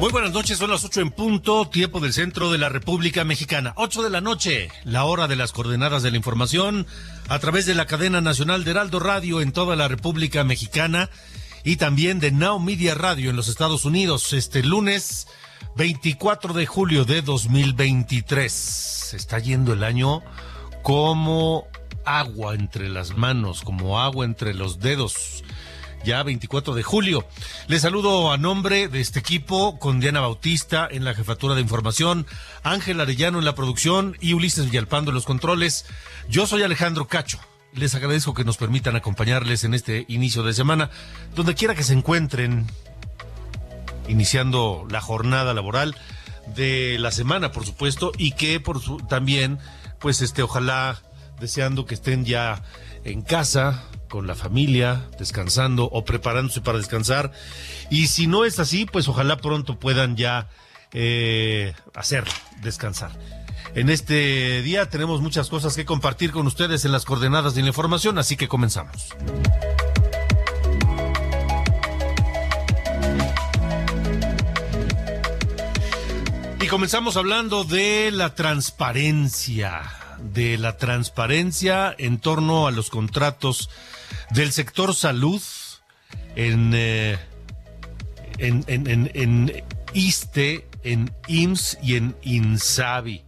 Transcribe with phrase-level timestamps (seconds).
[0.00, 3.74] Muy buenas noches, son las ocho en punto, tiempo del centro de la República Mexicana.
[3.76, 6.86] Ocho de la noche, la hora de las coordenadas de la información,
[7.28, 11.10] a través de la cadena nacional de Heraldo Radio en toda la República Mexicana
[11.64, 14.32] y también de Now Media Radio en los Estados Unidos.
[14.32, 15.28] Este lunes
[15.76, 18.50] 24 de julio de 2023.
[18.50, 20.22] Se está yendo el año
[20.82, 21.66] como
[22.06, 25.44] agua entre las manos, como agua entre los dedos
[26.04, 27.26] ya 24 de julio.
[27.68, 32.26] Les saludo a nombre de este equipo con Diana Bautista en la jefatura de información,
[32.62, 35.86] Ángel Arellano en la producción y Ulises Villalpando en los controles.
[36.28, 37.38] Yo soy Alejandro Cacho.
[37.72, 40.90] Les agradezco que nos permitan acompañarles en este inicio de semana,
[41.36, 42.66] donde quiera que se encuentren,
[44.08, 45.96] iniciando la jornada laboral
[46.56, 49.58] de la semana, por supuesto, y que por su, también,
[50.00, 51.00] pues este, ojalá
[51.38, 52.62] deseando que estén ya
[53.04, 57.32] en casa, con la familia, descansando o preparándose para descansar.
[57.90, 60.48] Y si no es así, pues ojalá pronto puedan ya
[60.92, 62.24] eh, hacer
[62.62, 63.12] descansar.
[63.74, 67.68] En este día tenemos muchas cosas que compartir con ustedes en las coordenadas de la
[67.68, 69.14] información, así que comenzamos.
[76.60, 79.82] Y comenzamos hablando de la transparencia,
[80.22, 83.70] de la transparencia en torno a los contratos
[84.30, 85.42] del sector salud
[86.36, 87.18] en, eh,
[88.38, 93.24] en, en, en, en, ISTE, en IMSS y en INSABI.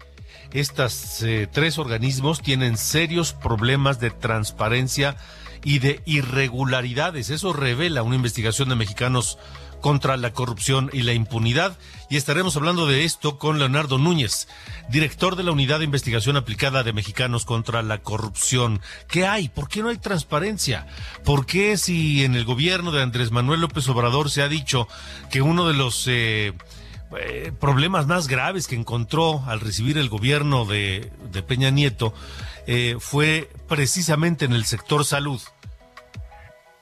[0.53, 5.17] Estas eh, tres organismos tienen serios problemas de transparencia
[5.65, 7.31] y de irregularidades.
[7.31, 9.39] Eso revela una investigación de mexicanos
[9.83, 11.77] contra la corrupción y la impunidad.
[12.09, 14.49] Y estaremos hablando de esto con Leonardo Núñez,
[14.89, 18.81] director de la Unidad de Investigación Aplicada de Mexicanos contra la Corrupción.
[19.09, 19.51] ¿Qué hay?
[19.51, 20.87] ¿Por qué no hay transparencia?
[21.25, 24.89] ¿Por qué si en el gobierno de Andrés Manuel López Obrador se ha dicho
[25.31, 26.07] que uno de los...
[26.09, 26.55] Eh,
[27.19, 31.13] eh, problemas más graves que encontró al recibir el gobierno de,
[31.47, 32.15] Peña Nieto
[32.67, 35.39] eh, fue precisamente en el sector salud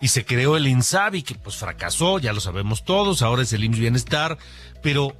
[0.00, 3.64] y se creó el INSABI, que pues fracasó, ya lo sabemos todos, ahora es el
[3.64, 4.38] IMSS Bienestar,
[4.82, 5.14] pero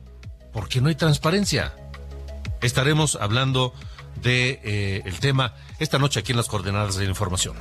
[0.52, 1.74] ¿por qué no hay transparencia?
[2.62, 3.74] Estaremos hablando
[4.22, 7.56] de eh, el tema esta noche aquí en las coordenadas de la información.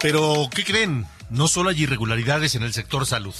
[0.00, 1.06] Pero, ¿qué creen?
[1.30, 3.34] No solo hay irregularidades en el sector salud,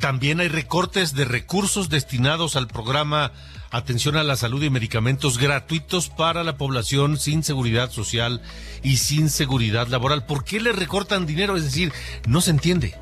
[0.00, 3.32] también hay recortes de recursos destinados al programa
[3.70, 8.40] Atención a la Salud y Medicamentos gratuitos para la población sin seguridad social
[8.82, 10.24] y sin seguridad laboral.
[10.24, 11.56] ¿Por qué le recortan dinero?
[11.56, 11.92] Es decir,
[12.26, 12.96] no se entiende,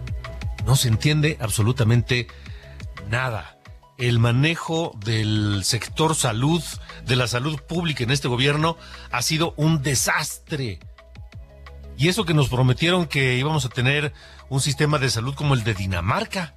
[0.65, 2.27] no se entiende absolutamente
[3.11, 3.59] nada.
[3.99, 6.63] El manejo del sector salud,
[7.07, 8.77] de la salud pública en este gobierno,
[9.11, 10.81] ha sido un desastre
[11.99, 14.13] y eso que nos prometieron que íbamos a tener
[14.49, 16.55] un sistema de salud como el de Dinamarca,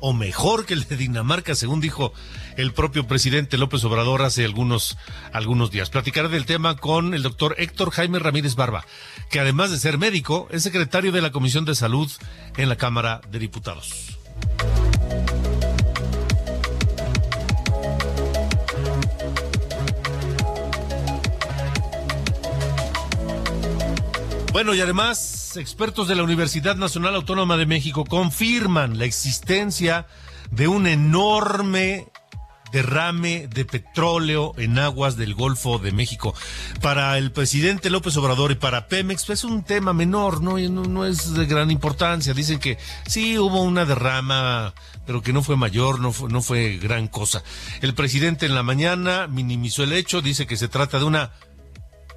[0.00, 2.12] o mejor que el de Dinamarca, según dijo
[2.56, 4.98] el propio presidente López Obrador hace algunos,
[5.32, 5.90] algunos días.
[5.90, 8.84] Platicaré del tema con el doctor Héctor Jaime Ramírez Barba,
[9.30, 12.10] que además de ser médico, es secretario de la Comisión de Salud
[12.56, 14.18] en la Cámara de Diputados.
[24.52, 30.06] Bueno, y además, expertos de la Universidad Nacional Autónoma de México confirman la existencia
[30.50, 32.08] de un enorme
[32.72, 36.34] derrame de petróleo en aguas del Golfo de México.
[36.80, 40.58] Para el presidente López Obrador y para Pemex pues, es un tema menor, ¿no?
[40.58, 42.34] no, es de gran importancia.
[42.34, 42.76] Dicen que
[43.06, 44.74] sí hubo una derrama,
[45.06, 47.44] pero que no fue mayor, no fue, no fue gran cosa.
[47.82, 51.30] El presidente en la mañana minimizó el hecho, dice que se trata de una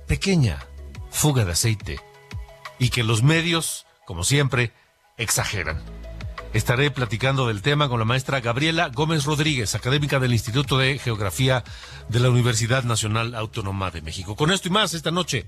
[0.07, 0.65] pequeña
[1.11, 2.12] fuga de aceite
[2.79, 4.71] y que los medios como siempre,
[5.17, 5.81] exageran.
[6.53, 11.63] Estaré platicando del tema con la maestra Gabriela Gómez Rodríguez, académica del Instituto de Geografía
[12.09, 14.35] de la Universidad Nacional Autónoma de México.
[14.35, 15.47] Con esto y más, esta noche,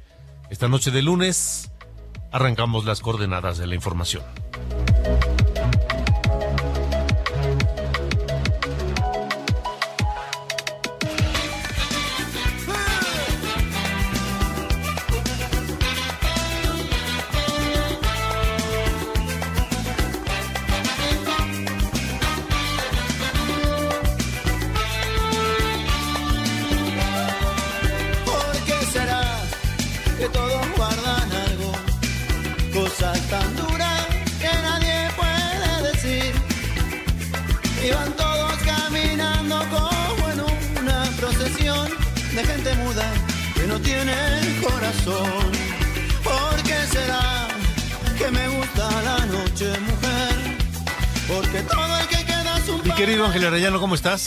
[0.50, 1.72] esta noche de lunes,
[2.32, 4.24] arrancamos las coordenadas de la información.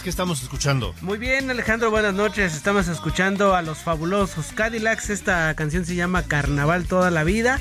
[0.03, 0.95] ¿Qué estamos escuchando?
[1.01, 2.55] Muy bien, Alejandro, buenas noches.
[2.55, 5.11] Estamos escuchando a los fabulosos Cadillacs.
[5.11, 7.59] Esta canción se llama Carnaval toda la vida.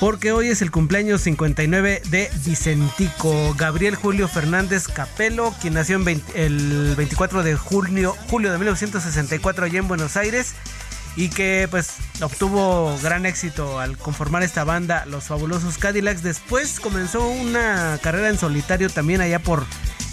[0.00, 6.00] Porque hoy es el cumpleaños 59 de Vicentico Gabriel Julio Fernández Capelo, quien nació
[6.34, 10.54] el 24 de junio, julio de 1964 allá en Buenos Aires
[11.16, 16.22] y que pues obtuvo gran éxito al conformar esta banda Los Fabulosos Cadillacs.
[16.22, 19.64] Después comenzó una carrera en solitario también allá por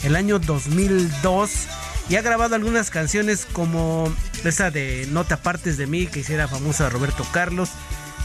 [0.03, 1.68] el año 2002
[2.09, 4.13] y ha grabado algunas canciones como
[4.44, 7.69] esa de No te apartes de mí que hiciera famosa Roberto Carlos.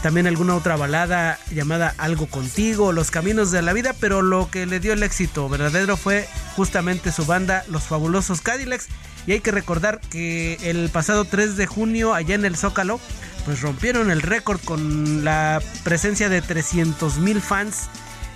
[0.01, 4.65] También alguna otra balada llamada Algo contigo, Los Caminos de la Vida, pero lo que
[4.65, 8.87] le dio el éxito verdadero fue justamente su banda Los Fabulosos Cadillacs.
[9.25, 12.99] Y hay que recordar que el pasado 3 de junio allá en el Zócalo,
[13.45, 17.89] pues rompieron el récord con la presencia de 300 mil fans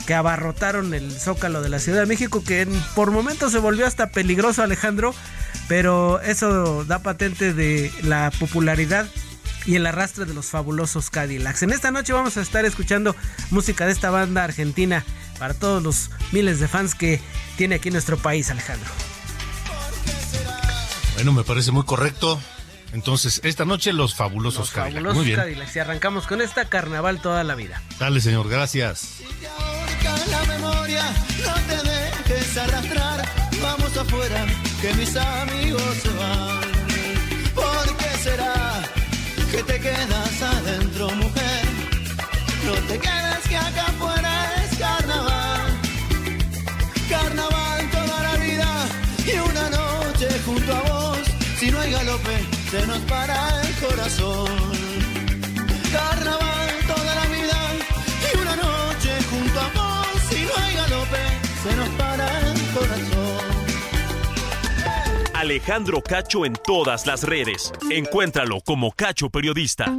[0.05, 4.11] que abarrotaron el zócalo de la Ciudad de México, que por momentos se volvió hasta
[4.11, 5.13] peligroso Alejandro,
[5.67, 9.07] pero eso da patente de la popularidad
[9.65, 11.63] y el arrastre de los fabulosos Cadillacs.
[11.63, 13.15] En esta noche vamos a estar escuchando
[13.51, 15.05] música de esta banda argentina
[15.39, 17.19] para todos los miles de fans que
[17.57, 18.89] tiene aquí nuestro país, Alejandro.
[21.15, 22.39] Bueno, me parece muy correcto.
[22.93, 25.15] Entonces, esta noche los fabulosos Cadillacs.
[25.15, 25.37] muy bien.
[25.37, 25.75] Cadillacs.
[25.75, 27.81] Y arrancamos con esta carnaval toda la vida.
[27.99, 29.21] Dale, señor, gracias
[30.29, 31.03] la memoria,
[31.45, 33.27] no te dejes arrastrar,
[33.61, 34.45] vamos afuera,
[34.81, 36.61] que mis amigos se van.
[37.55, 38.81] ¿Por qué será
[39.51, 41.63] que te quedas adentro, mujer?
[42.65, 44.33] No te quedes que acá afuera
[44.63, 45.61] es carnaval.
[47.09, 48.69] Carnaval toda la vida
[49.25, 51.19] y una noche junto a vos.
[51.59, 52.37] Si no hay galope,
[52.69, 54.80] se nos para el corazón.
[65.41, 67.73] Alejandro Cacho en todas las redes.
[67.89, 69.91] Encuéntralo como Cacho Periodista.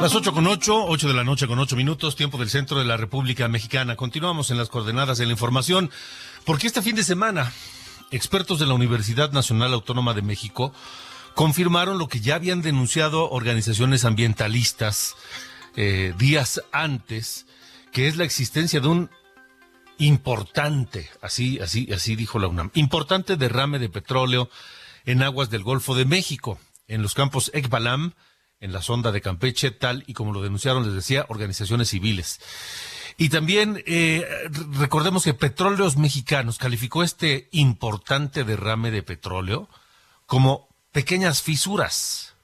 [0.00, 2.84] Las 8 con 8, 8 de la noche con 8 minutos, tiempo del centro de
[2.84, 3.96] la República Mexicana.
[3.96, 5.90] Continuamos en las coordenadas de la información,
[6.44, 7.52] porque este fin de semana,
[8.12, 10.72] expertos de la Universidad Nacional Autónoma de México
[11.34, 15.16] confirmaron lo que ya habían denunciado organizaciones ambientalistas
[15.74, 17.44] eh, días antes,
[17.90, 19.10] que es la existencia de un
[19.98, 24.50] importante, así, así, así dijo la UNAM, importante derrame de petróleo
[25.04, 28.14] en aguas del Golfo de México, en los campos Ekbalam,
[28.60, 32.40] en la sonda de Campeche, tal y como lo denunciaron, les decía, organizaciones civiles.
[33.18, 34.26] Y también eh,
[34.72, 39.68] recordemos que Petróleos Mexicanos calificó este importante derrame de petróleo
[40.26, 42.35] como pequeñas fisuras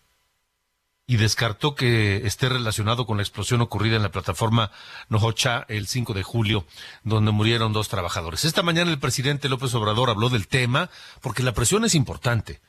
[1.12, 4.70] y descartó que esté relacionado con la explosión ocurrida en la plataforma
[5.10, 6.64] Nojocha el 5 de julio,
[7.04, 8.46] donde murieron dos trabajadores.
[8.46, 10.88] Esta mañana el presidente López Obrador habló del tema
[11.20, 12.62] porque la presión es importante.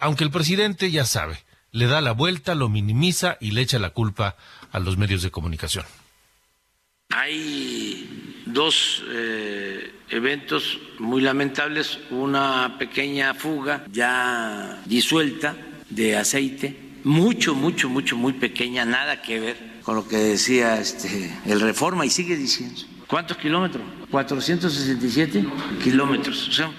[0.00, 3.90] Aunque el presidente ya sabe, le da la vuelta, lo minimiza y le echa la
[3.90, 4.34] culpa
[4.72, 5.86] a los medios de comunicación.
[7.10, 15.54] Hay dos eh, eventos muy lamentables, una pequeña fuga ya disuelta
[15.90, 21.30] de aceite mucho, mucho, mucho, muy pequeña, nada que ver con lo que decía este,
[21.46, 22.80] el Reforma y sigue diciendo.
[23.06, 23.82] ¿Cuántos kilómetros?
[24.10, 25.44] 467
[25.82, 26.48] kilómetros.
[26.48, 26.70] O sea,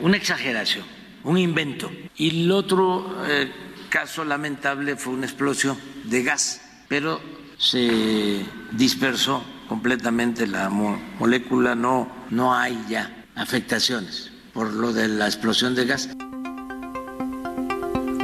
[0.00, 0.84] una exageración,
[1.24, 1.90] un invento.
[2.16, 3.50] Y el otro eh,
[3.88, 7.20] caso lamentable fue una explosión de gas, pero
[7.56, 15.74] se dispersó completamente la molécula, no, no hay ya afectaciones por lo de la explosión
[15.74, 16.10] de gas.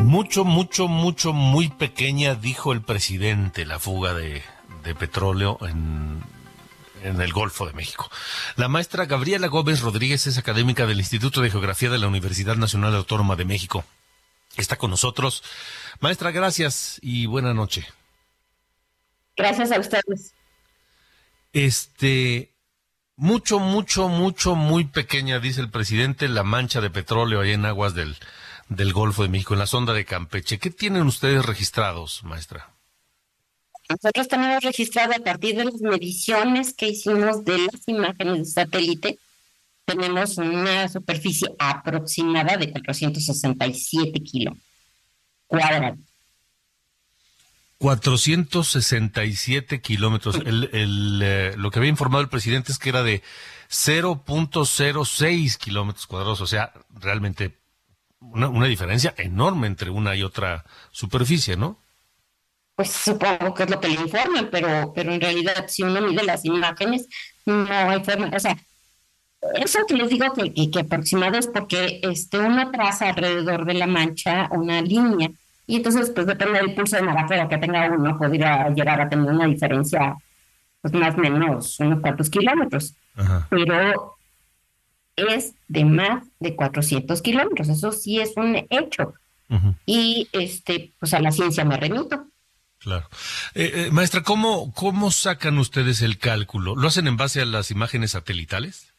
[0.09, 4.43] Mucho, mucho, mucho, muy pequeña, dijo el presidente, la fuga de,
[4.83, 6.23] de petróleo en,
[7.03, 8.11] en el Golfo de México.
[8.57, 12.95] La maestra Gabriela Gómez Rodríguez es académica del Instituto de Geografía de la Universidad Nacional
[12.95, 13.85] Autónoma de México.
[14.57, 15.43] Está con nosotros.
[16.01, 17.87] Maestra, gracias y buena noche.
[19.37, 20.33] Gracias a ustedes.
[21.53, 22.55] Este,
[23.15, 27.93] mucho, mucho, mucho, muy pequeña, dice el presidente, la mancha de petróleo ahí en aguas
[27.93, 28.17] del,
[28.69, 30.59] del Golfo de México, en la sonda de Campeche.
[30.59, 32.71] ¿Qué tienen ustedes registrados, maestra?
[33.89, 39.19] Nosotros tenemos registrado a partir de las mediciones que hicimos de las imágenes de satélite,
[39.89, 44.55] tenemos una superficie aproximada de 467 kilos
[45.47, 45.99] cuadrados.
[47.79, 50.37] 467 kilómetros.
[50.45, 53.23] El, el, eh, lo que había informado el presidente es que era de
[53.71, 57.58] 0.06 kilómetros cuadrados, o sea, realmente
[58.21, 61.79] una, una diferencia enorme entre una y otra superficie, ¿no?
[62.75, 66.23] Pues supongo que es lo que le informan, pero, pero en realidad si uno mide
[66.23, 67.09] las imágenes,
[67.45, 68.57] no hay forma, o sea,
[69.55, 73.75] eso que les digo que, que, que aproximado es porque este, uno traza alrededor de
[73.75, 75.31] la mancha una línea
[75.67, 79.31] y entonces pues depende del pulso de marafera que tenga uno, podría llegar a tener
[79.31, 80.17] una diferencia
[80.81, 83.47] pues más o menos unos cuantos kilómetros, Ajá.
[83.51, 84.18] pero
[85.27, 89.15] es de más de 400 kilómetros, eso sí es un hecho.
[89.87, 92.27] Y este, pues a la ciencia me remito.
[92.79, 93.09] claro.
[93.55, 96.77] Eh, eh, maestra, ¿cómo, ¿cómo sacan ustedes el cálculo?
[96.77, 98.93] ¿Lo hacen en base a las imágenes satelitales?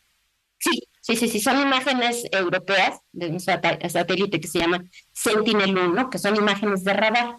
[0.58, 4.84] Sí, sí, sí, sí, son imágenes europeas de un satélite que se llama
[5.14, 7.36] Sentinel-1, que son imágenes de radar.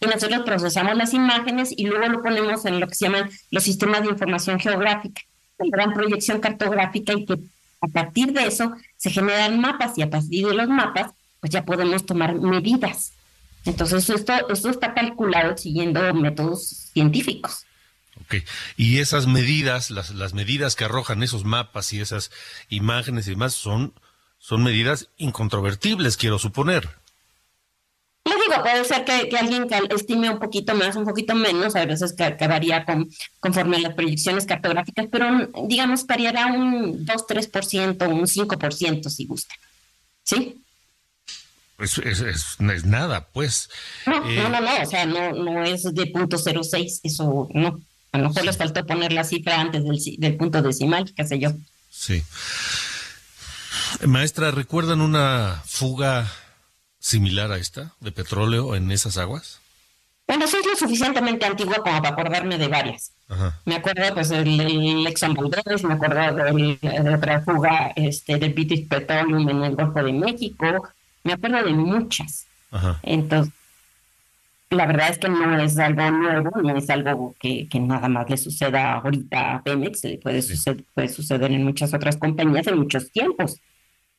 [0.00, 3.62] Y nosotros procesamos las imágenes y luego lo ponemos en lo que se llaman los
[3.62, 5.22] sistemas de información geográfica,
[5.76, 7.38] dan proyección cartográfica y que
[7.80, 11.64] a partir de eso se generan mapas y a partir de los mapas pues ya
[11.64, 13.12] podemos tomar medidas.
[13.64, 17.64] Entonces esto, esto está calculado siguiendo métodos científicos.
[18.22, 18.36] Ok.
[18.76, 22.30] Y esas medidas, las, las medidas que arrojan esos mapas y esas
[22.68, 23.94] imágenes y demás son,
[24.38, 26.99] son medidas incontrovertibles, quiero suponer.
[28.24, 31.74] Les digo, puede ser que, que alguien cal- estime un poquito más, un poquito menos,
[31.74, 33.08] a veces que, que varía con,
[33.40, 35.26] conforme a las proyecciones cartográficas, pero
[35.66, 39.54] digamos variará un 2-3%, un 5% si gusta.
[40.22, 40.62] ¿Sí?
[41.78, 43.70] Es, es, es- no es nada, pues.
[44.06, 47.80] No, Eh, no, no, no, o sea, no, no es de punto 06, eso no.
[48.12, 51.38] A lo mejor les faltó poner la cifra antes del, del punto decimal, qué sé
[51.38, 51.52] yo.
[51.90, 52.22] Sí.
[54.06, 56.30] Maestra, ¿recuerdan una fuga
[57.00, 59.58] similar a esta de petróleo en esas aguas?
[60.28, 63.10] Bueno, soy lo suficientemente antigua como para acordarme de varias.
[63.28, 63.58] Ajá.
[63.64, 68.52] Me acuerdo pues del, del Exxon Valdez, me acuerdo del- de otra fuga este, del
[68.54, 70.88] British Petroleum en el Golfo de México,
[71.24, 72.46] me acuerdo de muchas.
[72.70, 73.00] Ajá.
[73.02, 73.52] Entonces,
[74.70, 78.30] la verdad es que no es algo nuevo, no es algo que, que nada más
[78.30, 80.54] le suceda ahorita a Pemex, puede, Sí.
[80.56, 83.56] suceder, puede suceder en muchas otras compañías en muchos tiempos.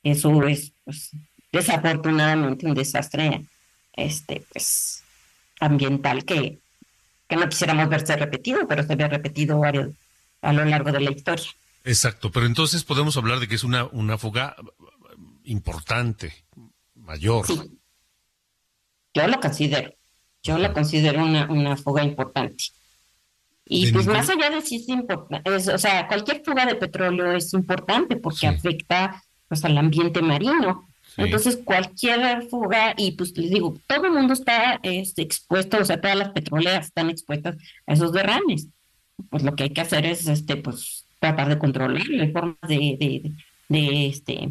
[0.04, 1.12] Eso es pues,
[1.52, 3.46] desafortunadamente un desastre
[3.94, 5.04] este, pues,
[5.60, 6.60] ambiental que,
[7.28, 9.90] que no quisiéramos verse repetido, pero se ve repetido varios,
[10.42, 11.46] a lo largo de la historia.
[11.84, 14.56] Exacto, pero entonces podemos hablar de que es una, una fuga
[15.44, 16.34] importante,
[16.96, 17.46] mayor.
[17.48, 17.60] Sí,
[19.14, 19.92] yo lo considero,
[20.44, 22.66] yo lo considero una, una fuga importante.
[23.66, 26.76] Y De pues ningún- más allá de si es importante, o sea, cualquier fuga de
[26.76, 28.46] petróleo es importante porque Sí.
[28.48, 30.88] afecta pues al ambiente marino.
[31.16, 31.24] Sí.
[31.24, 36.00] Entonces cualquier fuga, y pues les digo, todo el mundo está este, expuesto, o sea,
[36.00, 38.68] todas las petroleras están expuestas a esos derrames.
[39.30, 42.98] Pues lo que hay que hacer es este, pues tratar de controlar las formas de,
[43.00, 43.32] de,
[43.70, 44.50] de, este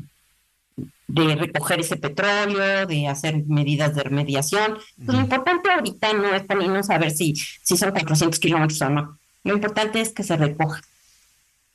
[1.09, 4.79] de recoger ese petróleo, de hacer medidas de remediación.
[5.05, 8.91] Pues lo importante ahorita no es también no saber si, si son 400 kilómetros o
[8.91, 9.19] no.
[9.43, 10.81] Lo importante es que se recoja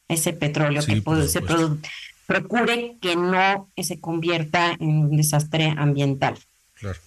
[0.08, 1.80] ese petróleo, Sí, que puede- se produ-
[2.28, 6.38] procure que no se convierta en un desastre ambiental.
[6.76, 7.00] Claro.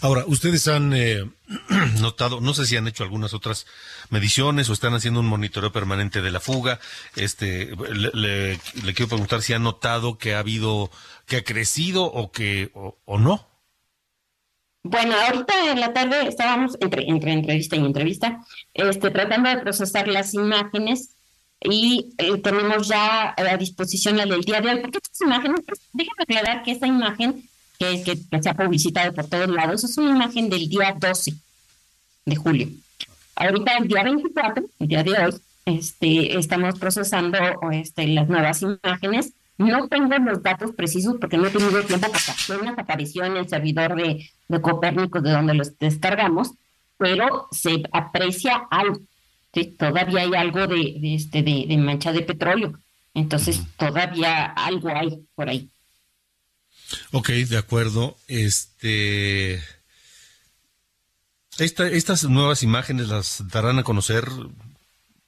[0.00, 1.22] Ahora, ustedes han eh,
[2.00, 3.66] notado, no sé si han hecho algunas otras
[4.08, 6.80] mediciones o están haciendo un monitoreo permanente de la fuga.
[7.16, 10.90] Este, le, le- le quiero preguntar si han notado que ha habido,
[11.26, 13.46] que ha crecido o que, o, o no.
[14.82, 18.40] Bueno, ahorita en la tarde estábamos entre, entre entrevista y entrevista,
[18.72, 21.16] este, tratando de procesar las imágenes
[21.62, 24.80] y eh, tenemos ya a disposición la del día de hoy.
[24.80, 25.60] Porque estas imágenes,
[25.92, 27.48] déjame aclarar que esta imagen
[27.78, 31.34] que, que, que se ha publicitado por todos lados es una imagen del día 12
[32.26, 32.68] de julio.
[33.36, 35.34] Ahorita el día 24, el día de hoy,
[35.66, 37.38] este, estamos procesando
[37.72, 42.54] este, las nuevas imágenes No tengo los datos precisos porque no he tenido tiempo porque
[42.54, 46.52] apenas apareció en el servidor de, de Copérnico de donde los descargamos,
[46.96, 49.00] pero se aprecia algo.
[49.78, 52.78] Todavía hay algo de, este, de, de mancha de petróleo.
[53.14, 55.70] Entonces, todavía algo hay por ahí.
[57.12, 58.16] Ok, de acuerdo.
[58.28, 59.62] Este.
[61.58, 64.24] ¿Estas nuevas imágenes las darán a conocer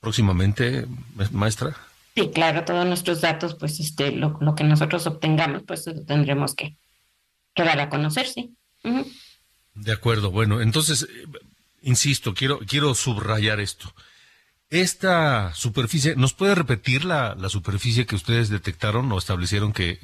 [0.01, 0.87] próximamente,
[1.31, 1.77] maestra?
[2.15, 6.77] Sí, claro, todos nuestros datos, pues este, lo, que nosotros obtengamos, pues tendremos que,
[7.55, 8.55] dar a conocer, sí.
[9.75, 11.27] De acuerdo, bueno, entonces, eh,
[11.83, 13.95] insisto, quiero, quiero subrayar esto.
[14.73, 19.99] Esta superficie, ¿nos puede repetir la, la superficie que ustedes detectaron o establecieron que...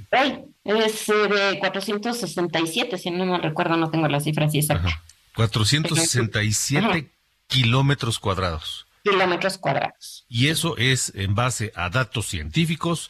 [0.63, 5.03] es eh, de 467, si no me recuerdo, no tengo la cifra así exacta.
[5.37, 7.11] 467
[7.47, 8.87] kilómetros cuadrados.
[9.05, 10.27] Kilómetros cuadrados.
[10.29, 13.09] Y eso es en base a datos científicos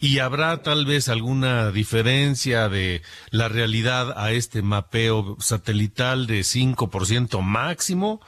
[0.00, 7.42] y habrá tal vez alguna diferencia de la realidad a este mapeo satelital de 5%
[7.42, 8.22] máximo,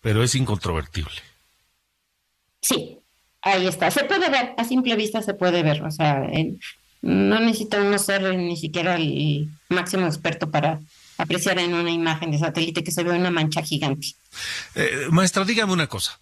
[0.00, 1.29] pero es incontrovertible.
[2.60, 2.98] Sí,
[3.42, 3.90] ahí está.
[3.90, 5.82] Se puede ver, a simple vista se puede ver.
[5.82, 6.26] O sea,
[7.02, 10.80] no necesita uno ser ni siquiera el máximo experto para
[11.18, 14.08] apreciar en una imagen de satélite que se ve una mancha gigante.
[14.74, 16.18] Eh, maestra, dígame una cosa.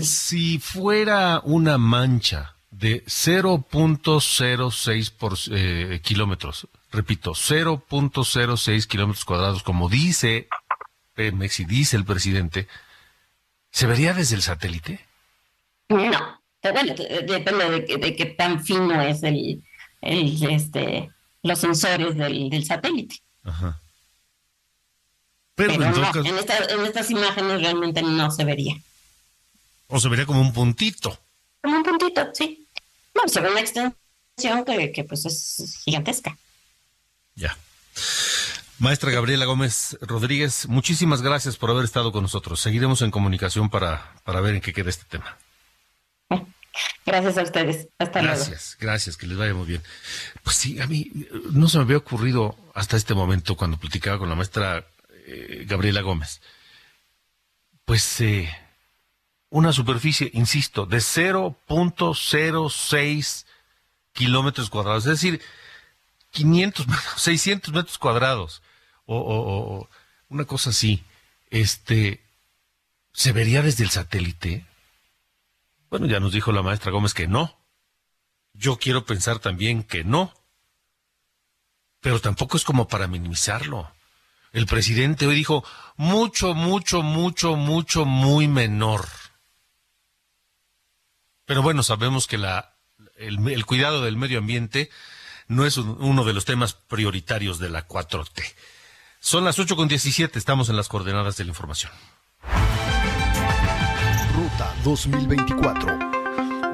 [0.00, 10.48] Si fuera una mancha de 0.06 por eh, kilómetros, repito, 0.06 kilómetros cuadrados, como dice
[11.14, 12.66] Pemex y dice el presidente,
[13.70, 15.05] ¿se vería desde el satélite?
[15.88, 16.40] No,
[16.72, 16.94] bueno,
[17.26, 19.62] depende de, qué tan fino es el,
[20.00, 21.10] este,
[21.42, 23.16] los sensores del, satélite.
[23.44, 23.80] Ajá.
[25.54, 28.76] Pero, en, estas imágenes realmente no se vería.
[29.88, 31.18] ¿O se vería como un puntito?
[31.62, 32.66] Como un puntito, sí.
[33.14, 36.36] No, se ve una extensión que, que pues es gigantesca.
[37.34, 37.56] Ya.
[38.78, 42.60] Maestra Gabriela Gómez Rodríguez, muchísimas gracias por haber estado con nosotros.
[42.60, 45.38] Seguiremos en comunicación para, para ver en qué queda este tema.
[47.04, 47.88] Gracias a ustedes.
[47.98, 48.36] Hasta luego.
[48.36, 49.82] Gracias, gracias, que les vaya muy bien.
[50.42, 51.10] Pues sí, a mí
[51.52, 54.84] no se me había ocurrido hasta este momento cuando platicaba con la maestra
[55.26, 56.40] eh, Gabriela Gómez.
[57.84, 58.52] Pues eh,
[59.50, 63.46] una superficie, insisto, de 0.06
[64.12, 65.40] kilómetros cuadrados, es decir,
[66.32, 66.86] 500,
[67.16, 68.62] 600 metros cuadrados,
[69.04, 69.88] o, o
[70.28, 71.04] una cosa así,
[71.50, 72.20] este,
[73.12, 74.66] ¿se vería desde el satélite?
[75.90, 77.58] Bueno, ya nos dijo la maestra Gómez que no.
[78.52, 80.32] Yo quiero pensar también que no.
[82.00, 83.90] Pero tampoco es como para minimizarlo.
[84.52, 85.64] El presidente hoy dijo
[85.96, 89.06] mucho, mucho, mucho, mucho, muy menor.
[91.44, 92.36] Pero bueno, sabemos que
[93.16, 94.90] el, cuidado del medio ambiente
[95.46, 98.42] no es uno de los temas prioritarios de la 4T.
[99.20, 101.92] Son las 8.17, estamos en las coordenadas de la información.
[104.84, 105.98] 2024.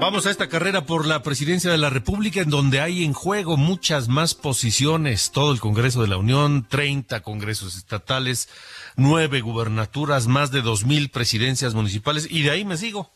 [0.01, 3.57] Vamos a esta carrera por la presidencia de la República en donde hay en juego
[3.57, 8.48] muchas más posiciones, todo el Congreso de la Unión, 30 congresos estatales,
[8.96, 13.12] nueve gubernaturas, más de dos mil presidencias municipales y de ahí me sigo.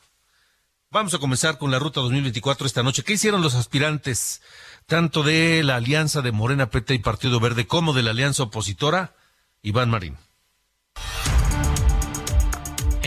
[0.91, 3.03] Vamos a comenzar con la ruta 2024 esta noche.
[3.03, 4.43] ¿Qué hicieron los aspirantes
[4.87, 9.17] tanto de la alianza de Morena, PT y Partido Verde como de la alianza opositora?
[9.63, 10.17] Iván Marín.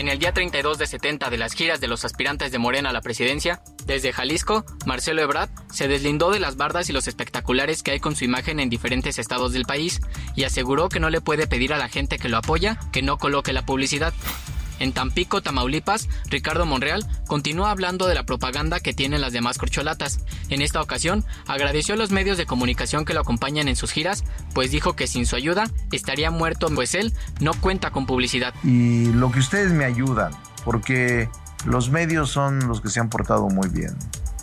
[0.00, 2.92] En el día 32 de 70 de las giras de los aspirantes de Morena a
[2.94, 7.90] la presidencia, desde Jalisco, Marcelo Ebrard se deslindó de las bardas y los espectaculares que
[7.90, 10.00] hay con su imagen en diferentes estados del país
[10.34, 13.18] y aseguró que no le puede pedir a la gente que lo apoya que no
[13.18, 14.14] coloque la publicidad.
[14.80, 20.20] En Tampico, Tamaulipas, Ricardo Monreal continúa hablando de la propaganda que tienen las demás corcholatas.
[20.48, 24.24] En esta ocasión, agradeció a los medios de comunicación que lo acompañan en sus giras,
[24.54, 28.52] pues dijo que sin su ayuda estaría muerto, pues él no cuenta con publicidad.
[28.64, 30.32] Y lo que ustedes me ayudan,
[30.64, 31.28] porque
[31.64, 33.94] los medios son los que se han portado muy bien.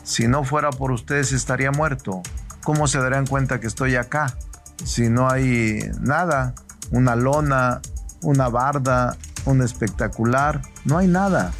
[0.04, 2.22] Si no fuera por ustedes estaría muerto.
[2.64, 4.38] ¿Cómo se darían cuenta que estoy acá?
[4.84, 6.54] Si no hay nada,
[6.92, 7.82] una lona,
[8.22, 11.54] una barda, un espectacular, no hay nada.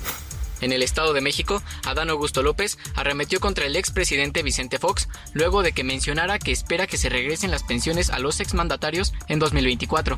[0.62, 5.62] En el Estado de México, Adán Augusto López arremetió contra el expresidente Vicente Fox luego
[5.62, 10.18] de que mencionara que espera que se regresen las pensiones a los exmandatarios en 2024.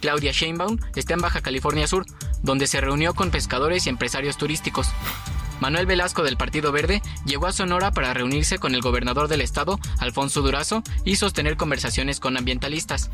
[0.00, 2.06] Claudia Sheinbaum está en Baja California Sur,
[2.42, 4.88] donde se reunió con pescadores y empresarios turísticos.
[5.60, 9.78] Manuel Velasco del Partido Verde llegó a Sonora para reunirse con el gobernador del estado,
[9.98, 13.10] Alfonso Durazo, y sostener conversaciones con ambientalistas.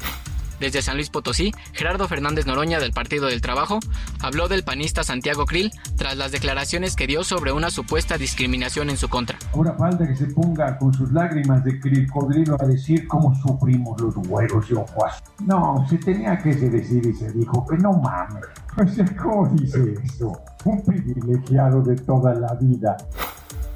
[0.63, 3.81] Desde San Luis Potosí, Gerardo Fernández Noroña del Partido del Trabajo
[4.21, 8.97] habló del panista Santiago Krill tras las declaraciones que dio sobre una supuesta discriminación en
[8.97, 9.37] su contra.
[9.55, 14.15] Ahora falta que se ponga con sus lágrimas de crocodrilo a decir cómo sufrimos los
[14.15, 15.11] güeros y ojos.
[15.41, 18.45] No, se tenía que decir y se dijo que no mames.
[18.77, 20.41] Pues, ¿cómo dice eso?
[20.65, 22.97] Un privilegiado de toda la vida.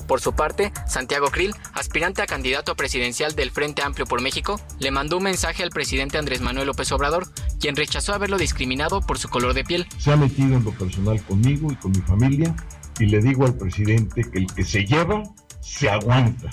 [0.06, 4.90] Por su parte, Santiago Krill, aspirante a candidato presidencial del Frente Amplio por México, le
[4.90, 7.26] mandó un mensaje al presidente Andrés Manuel López Obrador,
[7.60, 9.86] quien rechazó haberlo discriminado por su color de piel.
[9.98, 12.54] Se ha metido en lo personal conmigo y con mi familia
[12.98, 15.22] y le digo al presidente que el que se lleva,
[15.60, 16.48] se aguanta,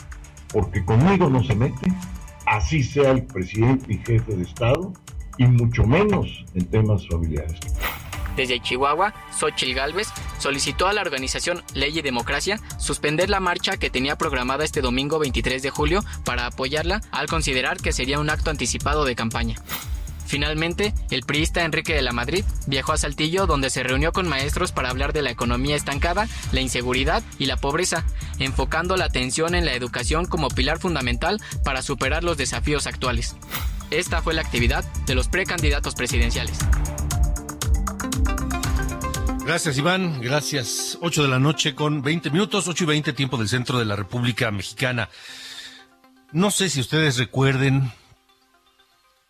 [0.52, 1.92] porque conmigo no se mete,
[2.46, 4.94] así sea el presidente y jefe de Estado,
[5.38, 7.60] y mucho menos en temas familiares.
[8.36, 10.08] Desde Chihuahua, Xochitl Gálvez
[10.40, 15.20] solicitó a la organización Ley y Democracia suspender la marcha que tenía programada este domingo
[15.20, 19.56] 23 de julio para apoyarla al considerar que sería un acto anticipado de campaña.
[20.26, 24.72] Finalmente, el priista Enrique de la Madrid viajó a Saltillo donde se reunió con maestros
[24.72, 28.04] para hablar de la economía estancada, la inseguridad y la pobreza,
[28.40, 33.36] enfocando la atención en la educación como pilar fundamental para superar los desafíos actuales.
[33.92, 36.58] Esta fue la actividad de los precandidatos presidenciales.
[39.46, 40.22] Gracias, Iván.
[40.22, 40.98] Gracias.
[41.02, 43.98] 8 de la noche con 20 minutos, 8 y 20 tiempo del centro de la
[43.98, 45.10] República Mexicana.
[46.32, 47.92] No sé si ustedes recuerden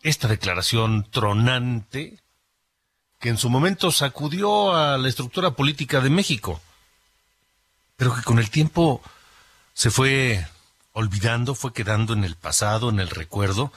[0.04, 2.19] esta declaración tronante
[3.19, 6.62] que en su momento sacudió a la estructura política de México,
[7.95, 9.02] pero que con el tiempo
[9.73, 10.45] se fue
[10.91, 13.73] olvidando, fue quedando en el pasado, en el recuerdo,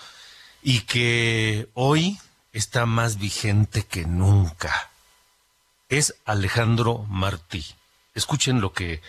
[0.62, 2.18] y que hoy
[2.52, 4.90] está más vigente que nunca
[5.88, 7.64] es Alejandro Martí.
[8.14, 9.00] Escuchen lo que,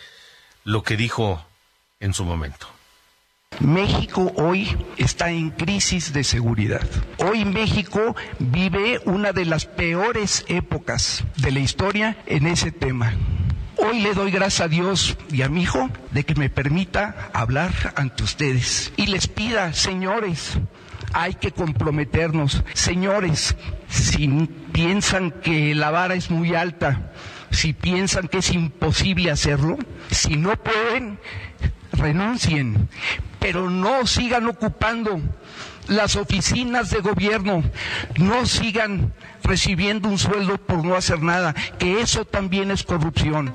[0.64, 1.44] lo que dijo
[2.00, 2.68] en su momento.
[3.60, 6.86] México hoy está en crisis de seguridad.
[7.18, 13.14] Hoy México vive una de las peores épocas de la historia en ese tema.
[13.76, 17.94] Hoy le doy gracias a Dios y a mi hijo de que me permita hablar
[17.96, 20.58] ante ustedes y les pida, señores,
[21.12, 22.62] hay que comprometernos.
[22.74, 23.56] Señores,
[23.88, 24.28] si
[24.72, 27.12] piensan que la vara es muy alta,
[27.50, 29.78] si piensan que es imposible hacerlo,
[30.10, 31.18] si no pueden,
[31.92, 32.88] renuncien,
[33.38, 35.20] pero no sigan ocupando
[35.88, 37.62] las oficinas de gobierno,
[38.18, 43.54] no sigan recibiendo un sueldo por no hacer nada, que eso también es corrupción.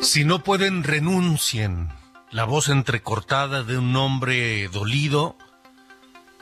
[0.00, 1.88] Si no pueden, renuncien
[2.30, 5.36] la voz entrecortada de un hombre dolido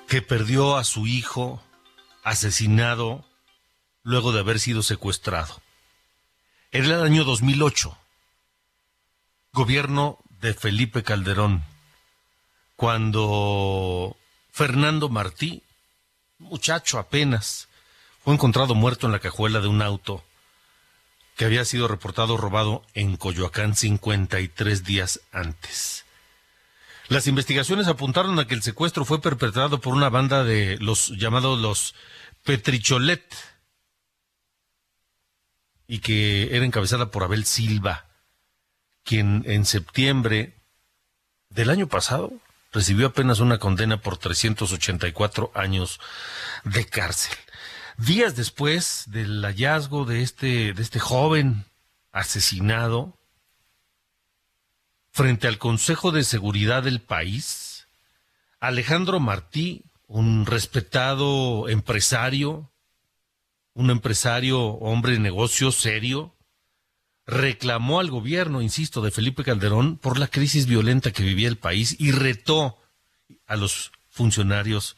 [0.08, 1.62] que perdió a su hijo
[2.22, 3.24] asesinado
[4.02, 5.60] luego de haber sido secuestrado.
[6.70, 7.96] Era el año 2008,
[9.52, 11.62] gobierno de Felipe Calderón,
[12.76, 14.16] cuando
[14.50, 15.62] Fernando Martí,
[16.38, 17.68] muchacho apenas,
[18.22, 20.24] fue encontrado muerto en la cajuela de un auto
[21.36, 26.04] que había sido reportado robado en Coyoacán 53 días antes.
[27.08, 31.58] Las investigaciones apuntaron a que el secuestro fue perpetrado por una banda de los llamados
[31.58, 31.94] los
[32.44, 33.24] Petricholet
[35.86, 38.06] y que era encabezada por Abel Silva,
[39.02, 40.54] quien en septiembre
[41.50, 42.32] del año pasado
[42.72, 46.00] recibió apenas una condena por 384 años
[46.64, 47.36] de cárcel.
[47.96, 51.64] Días después del hallazgo de este, de este joven
[52.10, 53.16] asesinado,
[55.12, 57.86] frente al Consejo de Seguridad del país,
[58.58, 62.72] Alejandro Martí, un respetado empresario,
[63.74, 66.34] un empresario, hombre de negocios serio,
[67.26, 71.94] reclamó al gobierno, insisto, de Felipe Calderón por la crisis violenta que vivía el país
[72.00, 72.76] y retó
[73.46, 74.96] a los funcionarios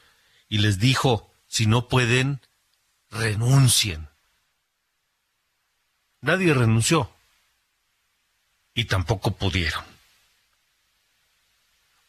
[0.48, 2.40] y les dijo, si no pueden,
[3.18, 4.08] renuncien.
[6.20, 7.10] Nadie renunció
[8.74, 9.84] y tampoco pudieron.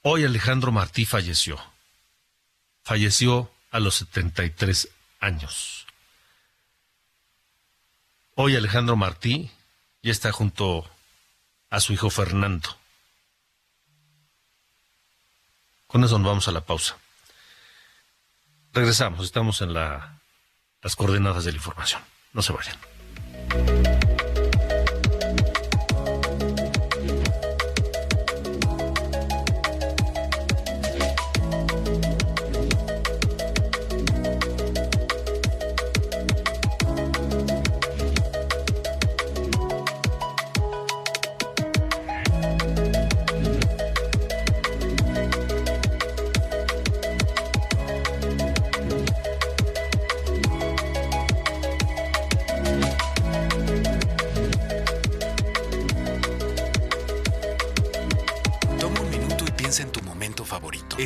[0.02, 1.60] Hoy Alejandro Martí falleció.
[2.84, 4.90] Falleció a los 73
[5.20, 5.86] años.
[8.36, 9.52] Hoy Alejandro Martí
[10.04, 10.90] ya está junto
[11.70, 12.78] a su hijo Fernando.
[15.88, 16.98] Con eso nos vamos a la pausa.
[18.74, 20.17] Regresamos, estamos en la
[20.82, 22.02] las coordenadas de la información.
[22.34, 23.97] No se vayan.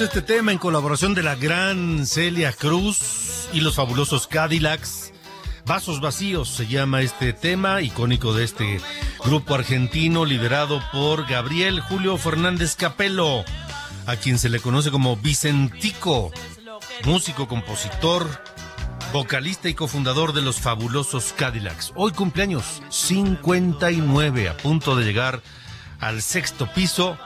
[0.00, 5.12] Este tema en colaboración de la gran Celia Cruz y los fabulosos Cadillacs.
[5.66, 8.80] Vasos vacíos se llama este tema, icónico de este
[9.24, 13.42] grupo argentino liderado por Gabriel Julio Fernández Capello,
[14.06, 16.30] a quien se le conoce como Vicentico,
[17.04, 18.24] músico, compositor,
[19.12, 21.92] vocalista y cofundador de los fabulosos Cadillacs.
[21.96, 25.42] Hoy cumpleaños 59, a punto de llegar
[25.98, 27.18] al sexto piso.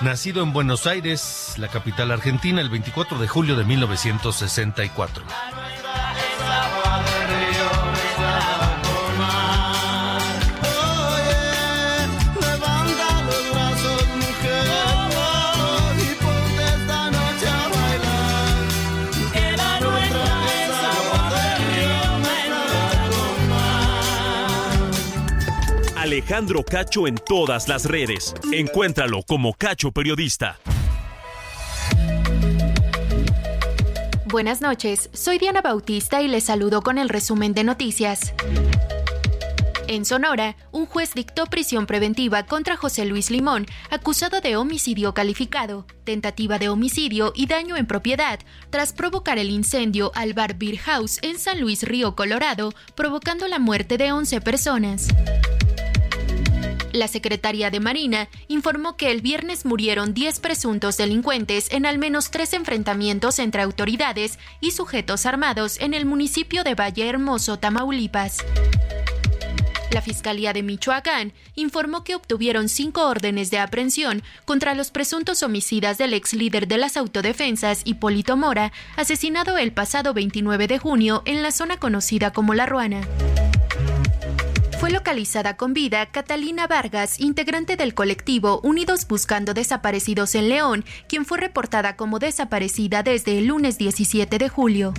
[0.00, 5.24] Nacido en Buenos Aires, la capital argentina, el 24 de julio de 1964.
[26.18, 28.34] Alejandro Cacho en todas las redes.
[28.52, 30.58] Encuéntralo como Cacho Periodista.
[34.26, 38.34] Buenas noches, soy Diana Bautista y les saludo con el resumen de noticias.
[39.86, 45.86] En Sonora, un juez dictó prisión preventiva contra José Luis Limón, acusado de homicidio calificado,
[46.02, 51.20] tentativa de homicidio y daño en propiedad, tras provocar el incendio al bar Beer House
[51.22, 55.08] en San Luis Río Colorado, provocando la muerte de 11 personas.
[56.92, 62.30] La Secretaría de Marina informó que el viernes murieron 10 presuntos delincuentes en al menos
[62.30, 68.38] tres enfrentamientos entre autoridades y sujetos armados en el municipio de Valle Hermoso, Tamaulipas.
[69.90, 75.96] La Fiscalía de Michoacán informó que obtuvieron cinco órdenes de aprehensión contra los presuntos homicidas
[75.96, 81.42] del ex líder de las autodefensas, Hipólito Mora, asesinado el pasado 29 de junio en
[81.42, 83.00] la zona conocida como La Ruana.
[84.78, 91.24] Fue localizada con vida Catalina Vargas, integrante del colectivo Unidos Buscando Desaparecidos en León, quien
[91.24, 94.94] fue reportada como desaparecida desde el lunes 17 de julio.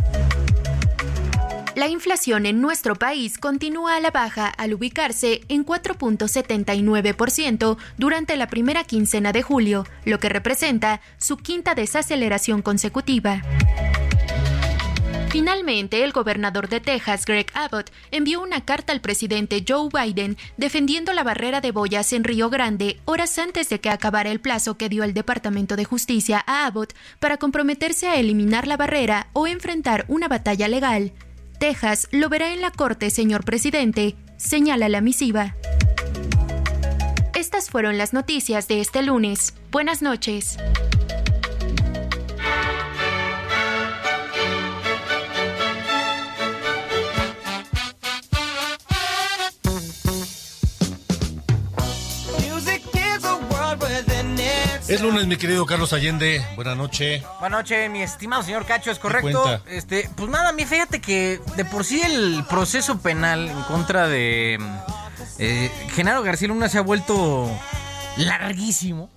[1.76, 8.48] La inflación en nuestro país continúa a la baja al ubicarse en 4.79% durante la
[8.48, 13.44] primera quincena de julio, lo que representa su quinta desaceleración consecutiva.
[15.30, 21.14] Finalmente, el gobernador de Texas, Greg Abbott, envió una carta al presidente Joe Biden defendiendo
[21.14, 24.90] la barrera de boyas en Río Grande horas antes de que acabara el plazo que
[24.90, 30.06] dio el Departamento de Justicia a Abbott para comprometerse a eliminar la barrera o enfrentar
[30.08, 31.12] una batalla legal.
[31.60, 35.56] Texas lo verá en la corte, señor presidente, señala la misiva.
[37.36, 39.54] Estas fueron las noticias de este lunes.
[39.72, 40.58] Buenas noches.
[54.90, 56.44] Es lunes, mi querido Carlos Allende.
[56.56, 57.24] Buenas noches.
[57.40, 59.62] Buenas noches, mi estimado señor Cacho, es correcto.
[59.68, 64.58] Este, pues nada, mi fíjate que de por sí el proceso penal en contra de
[65.38, 67.48] eh, Genaro García Luna se ha vuelto
[68.18, 69.12] larguísimo.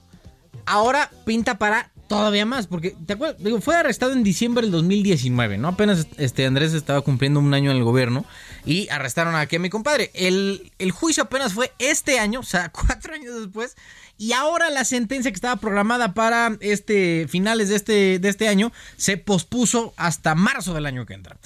[0.67, 5.59] Ahora pinta para todavía más, porque te acuerdas, digo, fue arrestado en diciembre del 2019,
[5.59, 5.69] ¿no?
[5.69, 8.25] Apenas este Andrés estaba cumpliendo un año en el gobierno
[8.65, 10.11] y arrestaron aquí a mi compadre.
[10.15, 13.77] El, el juicio apenas fue este año, o sea, cuatro años después.
[14.19, 18.73] Y ahora la sentencia que estaba programada para este finales de este, de este año
[18.97, 21.39] se pospuso hasta marzo del año que entra.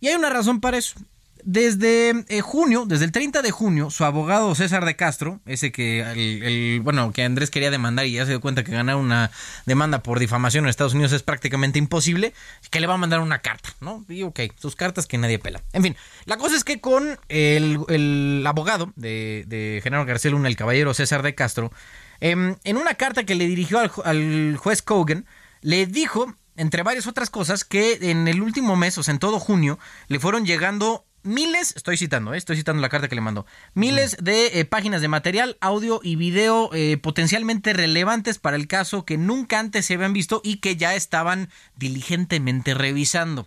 [0.00, 0.94] Y hay una razón para eso.
[1.44, 6.00] Desde eh, junio, desde el 30 de junio, su abogado César de Castro, ese que
[6.00, 9.32] el, bueno, que Andrés quería demandar y ya se dio cuenta que ganar una
[9.66, 12.32] demanda por difamación en Estados Unidos es prácticamente imposible,
[12.70, 14.04] que le va a mandar una carta, ¿no?
[14.08, 15.62] Y ok, sus cartas que nadie pela.
[15.72, 20.48] En fin, la cosa es que con el, el abogado de, de Genaro García Luna,
[20.48, 21.72] el caballero César de Castro,
[22.20, 25.26] em, en una carta que le dirigió al, al juez Kogan,
[25.60, 29.40] le dijo, entre varias otras cosas, que en el último mes, o sea, en todo
[29.40, 33.46] junio, le fueron llegando miles, estoy citando, eh, estoy citando la carta que le mandó,
[33.74, 39.04] miles de eh, páginas de material, audio y video eh, potencialmente relevantes para el caso
[39.04, 43.46] que nunca antes se habían visto y que ya estaban diligentemente revisando.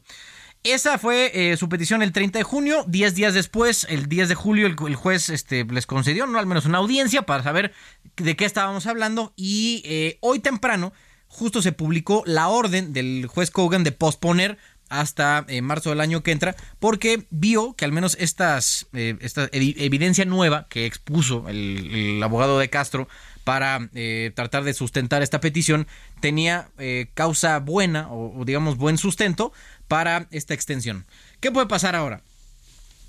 [0.65, 2.83] Esa fue eh, su petición el 30 de junio.
[2.87, 6.39] Diez días después, el 10 de julio, el, el juez este, les concedió, ¿no?
[6.39, 7.71] Al menos una audiencia para saber
[8.15, 9.31] de qué estábamos hablando.
[9.35, 10.91] Y eh, hoy temprano,
[11.27, 14.57] justo se publicó la orden del juez Kogan de posponer
[14.89, 19.49] hasta eh, marzo del año que entra, porque vio que al menos estas, eh, esta
[19.51, 23.07] evi- evidencia nueva que expuso el, abogado de Castro
[23.43, 25.87] para eh, tratar de sustentar esta petición
[26.19, 29.53] tenía eh, causa buena o, digamos buen sustento
[29.87, 31.05] para esta extensión.
[31.39, 32.21] ¿Qué puede pasar ahora?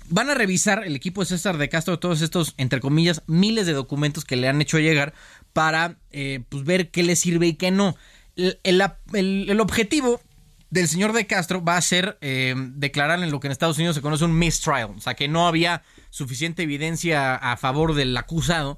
[0.09, 3.73] Van a revisar el equipo de César de Castro todos estos, entre comillas, miles de
[3.73, 5.13] documentos que le han hecho llegar
[5.53, 7.95] para eh, pues, ver qué le sirve y qué no.
[8.35, 10.21] El- el- el objetivo
[10.69, 13.95] del señor de Castro va a ser eh, declarar en lo que en Estados Unidos
[13.95, 18.77] se conoce un mistrial, o sea que no había suficiente evidencia a favor del acusado,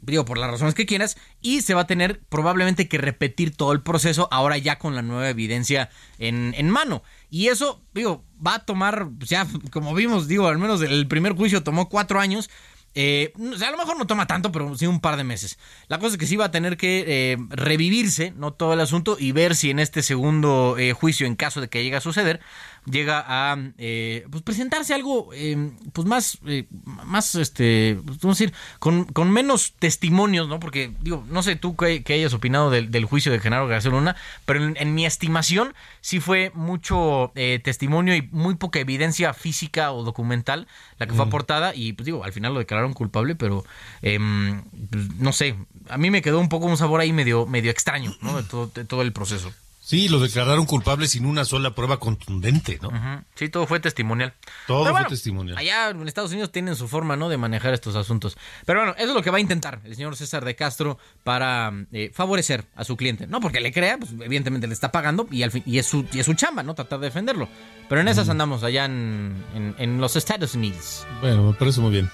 [0.00, 3.72] digo por las razones que quieras, y se va a tener probablemente que repetir todo
[3.72, 7.02] el proceso ahora ya con la nueva evidencia en, en mano.
[7.30, 11.62] Y eso, digo, va a tomar, ya como vimos, digo, al menos el primer juicio
[11.62, 12.50] tomó cuatro años.
[13.00, 15.56] Eh, a lo mejor no toma tanto, pero sí un par de meses.
[15.86, 19.16] La cosa es que sí va a tener que eh, revivirse, no todo el asunto,
[19.20, 22.40] y ver si en este segundo eh, juicio, en caso de que llegue a suceder,
[22.86, 26.66] llega a eh, pues presentarse algo eh, pues más eh,
[27.04, 31.56] más este pues, vamos a decir con, con menos testimonios no porque digo no sé
[31.56, 34.94] tú qué, qué hayas opinado del, del juicio de Genaro García Luna pero en, en
[34.94, 40.66] mi estimación sí fue mucho eh, testimonio y muy poca evidencia física o documental
[40.98, 41.28] la que fue Mm.
[41.28, 43.64] aportada y pues digo al final lo declararon culpable pero
[44.02, 45.56] em, pues, no sé
[45.88, 48.66] a mí me quedó un poco un sabor ahí medio medio extraño no de todo,
[48.68, 49.52] de todo el proceso
[49.88, 52.88] Sí, lo declararon culpable sin una sola prueba contundente, ¿no?
[52.88, 53.24] Ujú.
[53.36, 54.34] Sí, todo fue testimonial.
[54.66, 55.56] Todo fue testimonial.
[55.56, 57.30] Allá en Estados Unidos tienen su forma, ¿no?
[57.30, 58.36] De manejar estos asuntos.
[58.66, 61.72] Pero bueno, eso es lo que va a intentar el señor César de Castro para
[61.92, 63.26] eh, favorecer a su cliente.
[63.26, 66.04] No porque le crea, pues evidentemente le está pagando y, al fin, y, es, su,
[66.12, 66.74] y es su chamba, ¿no?
[66.74, 67.48] Tratar de defenderlo.
[67.88, 71.06] Pero en esas andamos allá en, en- en los Estados Unidos.
[71.22, 72.10] Bueno, me parece muy bien.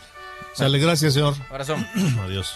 [0.53, 1.35] Sale, gracias, señor.
[1.51, 1.75] Abrazo.
[2.23, 2.55] Adiós.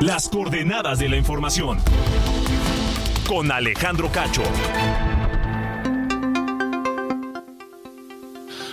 [0.00, 1.78] Las coordenadas de la información.
[3.26, 4.44] Con Alejandro Cacho.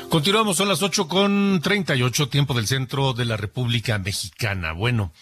[0.10, 4.74] Continuamos, son las 8 con 38, tiempo del centro de la República Mexicana.
[4.74, 5.14] Bueno,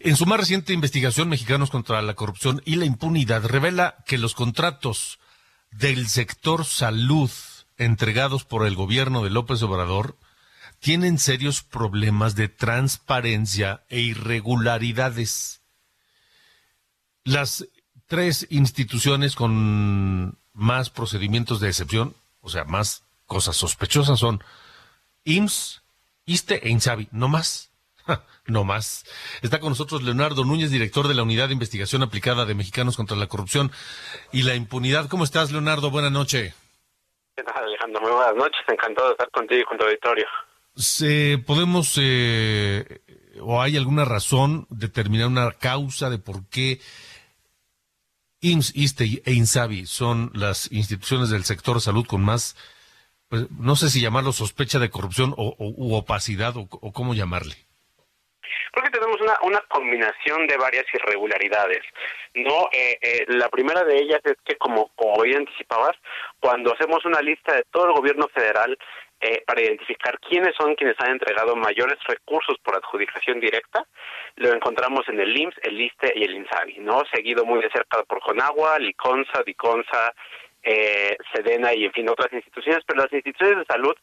[0.00, 4.34] en su más reciente investigación, Mexicanos contra la Corrupción y la Impunidad revela que los
[4.34, 5.20] contratos
[5.70, 7.30] del sector salud
[7.78, 10.18] entregados por el gobierno de López Obrador
[10.84, 15.62] tienen serios problemas de transparencia e irregularidades.
[17.24, 17.66] Las
[18.06, 24.44] tres instituciones con más procedimientos de excepción, o sea, más cosas sospechosas son
[25.24, 25.82] IMSS,
[26.26, 27.72] ISTE e INSABI, no más.
[28.46, 29.06] No más.
[29.40, 33.16] Está con nosotros Leonardo Núñez, director de la Unidad de Investigación Aplicada de Mexicanos contra
[33.16, 33.72] la Corrupción
[34.32, 35.08] y la Impunidad.
[35.08, 35.90] ¿Cómo estás, Leonardo?
[35.90, 36.54] Buenas noches.
[37.34, 38.02] ¿Qué tal, Alejandro?
[38.02, 38.60] Muy buenas noches.
[38.68, 40.26] Encantado de estar contigo y con tu auditorio.
[40.76, 43.00] ¿Se, ¿Podemos eh,
[43.40, 46.80] o hay alguna razón determinar una causa de por qué
[48.40, 52.56] IMSS, ISTE e INSABI son las instituciones del sector salud con más,
[53.28, 57.54] pues, no sé si llamarlo sospecha de corrupción o, u opacidad o, o cómo llamarle?
[58.72, 61.82] Creo que tenemos una, una combinación de varias irregularidades.
[62.34, 65.96] No, Eh, eh, la primera de ellas es que, como, como bien anticipabas,
[66.40, 68.76] cuando hacemos una lista de todo el gobierno federal
[69.24, 73.86] eh, para identificar quiénes son quienes han entregado mayores recursos por adjudicación directa,
[74.36, 77.02] lo encontramos en el IMSS, el ISTE y el INSABI, ¿no?
[77.10, 80.12] Seguido muy de cerca por Conagua, Liconza, Diconza,
[80.62, 83.96] eh, Sedena y en fin otras instituciones, pero las instituciones de salud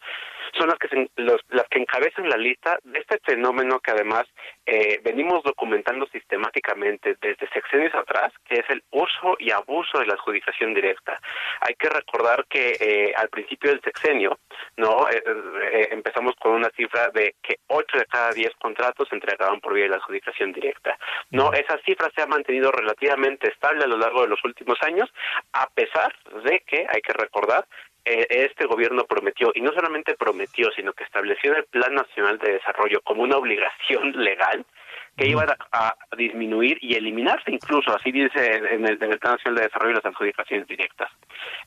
[0.57, 4.25] son las que se- los- las que encabezan la lista de este fenómeno que además
[4.65, 10.13] eh, venimos documentando sistemáticamente desde sexenios atrás, que es el uso y abuso de la
[10.13, 11.19] adjudicación directa.
[11.61, 14.39] Hay que recordar que eh, al principio del sexenio,
[14.77, 19.15] no Eh, eh, empezamos con una cifra de que 8 de cada 10 contratos se
[19.15, 20.97] entregaban por vía de la adjudicación directa.
[21.31, 25.09] No, esa cifra se ha mantenido relativamente estable a lo largo de los últimos años,
[25.53, 30.71] a pesar de que hay que recordar eh, este gobierno prometió, y no solamente prometió,
[30.75, 34.65] sino que estableció en el Plan Nacional de Desarrollo como una obligación legal
[35.18, 39.34] que iban a, a disminuir y eliminarse incluso, así dice en el, en el Plan
[39.34, 41.09] Nacional de Desarrollo, las adjudicaciones directas.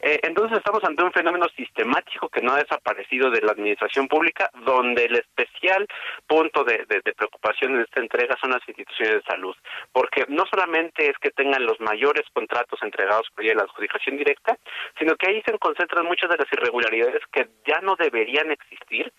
[0.00, 4.50] Eh, entonces estamos ante un fenómeno sistemático que no ha desaparecido de la administración pública,
[4.64, 5.86] donde el especial
[6.26, 9.54] punto de, de- de preocupación en esta entrega son las instituciones de salud,
[9.92, 14.56] porque no solamente es que tengan los mayores contratos entregados por la adjudicación directa,
[14.98, 19.12] sino que ahí se concentran muchas de las irregularidades que ya no deberían existir,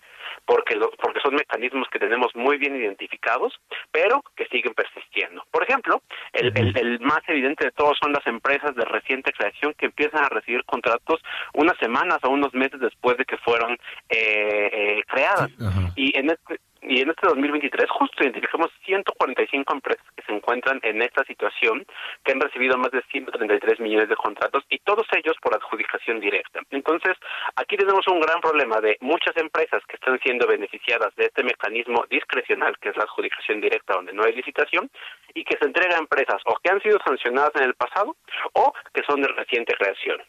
[0.44, 3.58] porque lo- porque son mecanismos que tenemos muy bien identificados,
[3.90, 5.44] pero que siguen persistiendo.
[5.50, 6.02] Por ejemplo,
[6.32, 10.24] el, el- el más evidente de todos son las empresas de reciente creación que empiezan
[10.24, 11.20] a recibir contratos
[11.54, 13.72] unas semanas o unos meses después de que fueron
[14.08, 15.50] eh, eh, creadas.
[15.96, 21.02] Y en este y en este 2023 justo identificamos 145 empresas que se encuentran en
[21.02, 21.84] esta situación,
[22.24, 26.60] que han recibido más de 133 millones de contratos y todos ellos por adjudicación directa.
[26.70, 27.16] Entonces,
[27.56, 32.04] aquí tenemos un gran problema de muchas empresas que están siendo beneficiadas de este mecanismo
[32.10, 34.90] discrecional, que es la adjudicación directa, donde no hay licitación,
[35.34, 38.16] y que se entrega a empresas o que han sido sancionadas en el pasado
[38.52, 40.20] o que son de reciente creación.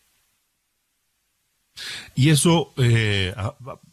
[2.15, 3.31] Y eso, eh,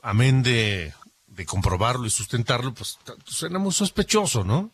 [0.02, 0.92] amén de,
[1.34, 4.70] de comprobarlo y sustentarlo, pues suena muy sospechoso, ¿no?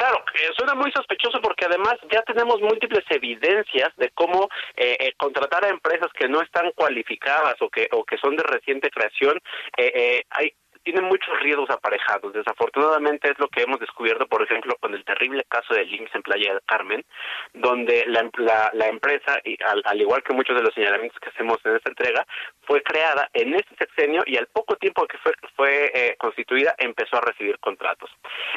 [0.00, 5.12] Claro, eh, suena muy sospechoso porque además ya tenemos múltiples evidencias de cómo eh, eh,
[5.18, 9.36] contratar a empresas que no están cualificadas o que o que son de reciente creación,
[9.76, 12.32] eh, eh, hay tienen muchos riesgos aparejados.
[12.32, 16.22] Desafortunadamente es lo que hemos descubierto, por ejemplo, con el terrible caso del IMSS en
[16.22, 17.04] Playa del Carmen,
[17.52, 21.28] donde la, la, la empresa, y al, al igual que muchos de los señalamientos que
[21.30, 22.26] hacemos en esta entrega,
[22.62, 27.16] fue creada en este sexenio y al poco tiempo que fue, fue eh, constituida empezó
[27.16, 28.10] a recibir contratos.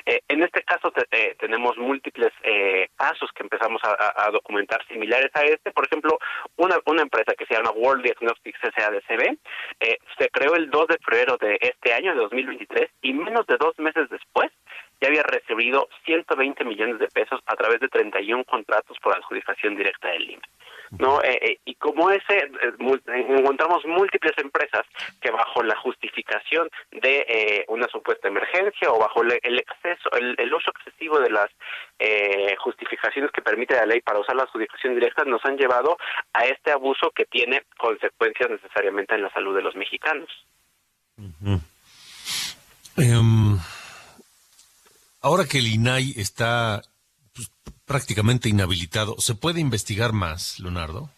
[0.06, 5.32] Eh, en este caso te- eh, tenemos múltiples eh, casos que empezamos a documentar similares
[5.34, 5.72] a este.
[5.72, 6.18] Por ejemplo,
[6.58, 9.38] una, una empresa que se llama World Diagnostics SADCB
[9.80, 13.58] eh, se creó el 2 de febrero de este año, de 2023, y menos de
[13.58, 14.52] dos meses después
[15.02, 20.10] ya había recibido 120 millones de pesos a través de 31 contratos por adjudicación directa
[20.10, 20.50] del IMSS.
[21.00, 21.22] ¿no?
[21.24, 24.86] Eh, eh, y como ese, eh, encontramos múltiples empresas
[25.20, 30.54] que bajo la justificación de eh, una supuesta emergencia o bajo el, el exceso, el,
[30.54, 31.50] uso excesivo de las
[32.00, 35.98] eh, justificaciones que permite la ley para usar la adjudicación directa nos han llevado
[36.34, 40.30] a este abuso que tiene consecuencias necesariamente en la salud de los mexicanos.
[42.98, 43.58] Em,
[45.22, 46.82] ahora que el INAI está
[47.34, 47.50] pues,
[47.86, 51.10] prácticamente inhabilitado, ¿se puede investigar más, Leonardo?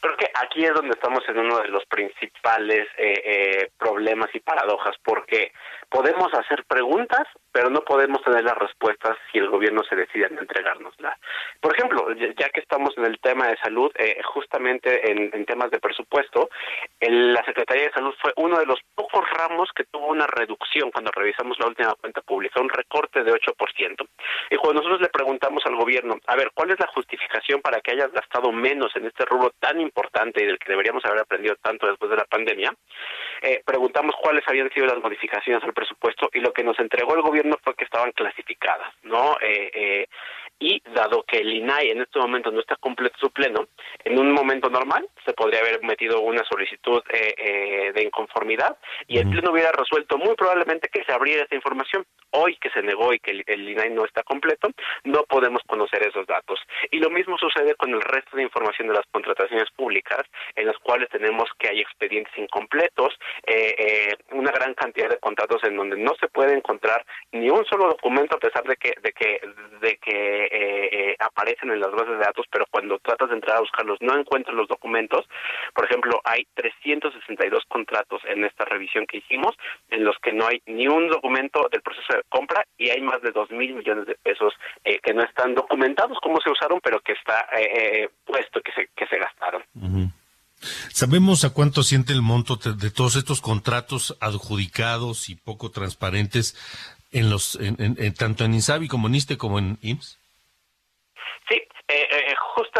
[0.00, 4.40] Creo que aquí es donde estamos en uno de los principales eh, eh, problemas y
[4.40, 5.52] paradojas, porque
[5.92, 10.40] podemos hacer preguntas, pero no podemos tener las respuestas si el gobierno se decide no
[10.40, 11.18] entregárnoslas.
[11.60, 15.70] Por ejemplo, ya que estamos en el tema de salud, eh, justamente en, en temas
[15.70, 16.48] de presupuesto,
[16.98, 20.90] el- la Secretaría de Salud fue uno de los pocos ramos que tuvo una reducción
[20.90, 24.06] cuando revisamos la última cuenta pública, un recorte de 8%.
[24.50, 27.92] Y cuando nosotros le preguntamos al gobierno, a ver, ¿cuál es la justificación para que
[27.92, 31.86] hayas gastado menos en este rubro tan importante y del que deberíamos haber aprendido tanto
[31.86, 32.72] después de la pandemia?
[33.42, 37.22] Eh, preguntamos cuáles habían sido las modificaciones al presupuesto y lo que nos entregó el
[37.22, 39.36] gobierno fue que estaban clasificadas, ¿no?
[39.40, 40.08] Eh, eh,
[40.62, 43.66] y dado que el INAI en este momento no está completo su pleno,
[44.04, 49.18] en un momento normal se podría haber metido una solicitud eh, eh, de inconformidad y
[49.18, 52.06] el pleno hubiera resuelto muy probablemente que se abriera esa información.
[52.30, 54.68] Hoy que se negó y que el, el INAI no está completo,
[55.04, 56.60] no podemos conocer esos datos.
[56.90, 60.22] Y lo mismo sucede con el resto de información de las contrataciones públicas,
[60.54, 65.62] en las cuales tenemos que hay expedientes incompletos, eh, eh, una gran cantidad de contratos
[65.64, 69.12] en donde no se puede encontrar ni un solo documento a pesar de que de
[69.12, 69.40] que
[69.80, 70.48] de que
[71.22, 74.56] aparecen en las bases de datos, pero cuando tratas de entrar a buscarlos no encuentras
[74.56, 75.26] los documentos.
[75.74, 79.54] Por ejemplo, hay 362 contratos en esta revisión que hicimos
[79.90, 83.22] en los que no hay ni un documento del proceso de compra y hay más
[83.22, 84.52] de 2 mil millones de pesos
[84.84, 88.72] eh, que no están documentados cómo se usaron, pero que está eh, eh, puesto que
[88.72, 89.62] se, que se gastaron.
[90.92, 96.56] ¿Sabemos a cuánto siente el monto de, todos estos contratos adjudicados y poco transparentes
[97.10, 100.18] en los en, en- en- tanto en INSABI como en ISTE como en IMSS?
[101.48, 101.71] Sí, eh, eh,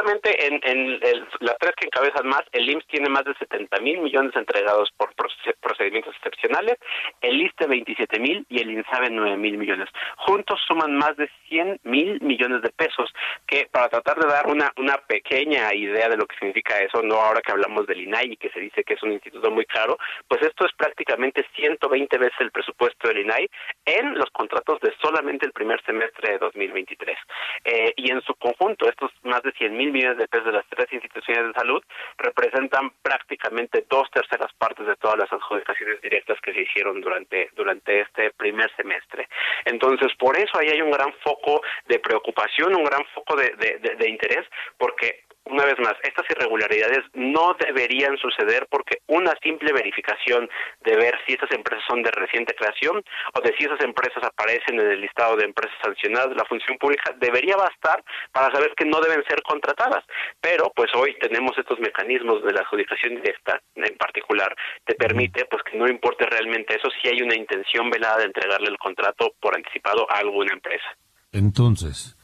[0.05, 1.01] en,
[1.41, 5.15] las tres que encabezan más, el IMSS tiene más de 70 mil millones entregados por
[5.15, 6.79] proce- procedimientos excepcionales,
[7.21, 9.89] el ISTE 27 mil y el INSABE 9 mil millones.
[10.17, 13.13] Juntos suman más de 100 mil millones de pesos,
[13.47, 17.17] que para tratar de dar una, una pequeña idea de lo que significa eso, no
[17.17, 19.99] ahora que hablamos del INAI y que se dice que es un instituto muy caro,
[20.29, 23.49] pues esto es prácticamente 120 veces el presupuesto del INAI
[23.85, 27.17] en los contratos de solamente el primer semestre de 2023.
[27.65, 30.91] Eh, y en su conjunto, estos más de 100 mil de pesos de las tres
[30.91, 31.83] instituciones de salud
[32.17, 38.01] representan prácticamente dos terceras partes de todas las adjudicaciones directas que se hicieron durante, durante
[38.01, 39.29] este primer semestre.
[39.67, 44.47] Entonces, por eso ahí hay un gran foco de preocupación, un gran foco de interés,
[44.79, 50.49] porque una vez más, estas irregularidades no deberían suceder porque una simple verificación
[50.85, 53.03] de ver si esas empresas son de reciente creación
[53.35, 56.79] o de si esas empresas aparecen en el listado de empresas sancionadas de la función
[56.79, 60.05] pública debería bastar para saber que no deben ser contratadas.
[60.41, 65.63] Pero pues hoy tenemos estos mecanismos de la adjudicación directa en particular, te permite pues
[65.65, 69.57] que no importe realmente eso si hay una intención velada de entregarle el contrato por
[69.57, 70.87] anticipado a alguna empresa.
[71.33, 72.17] Entonces,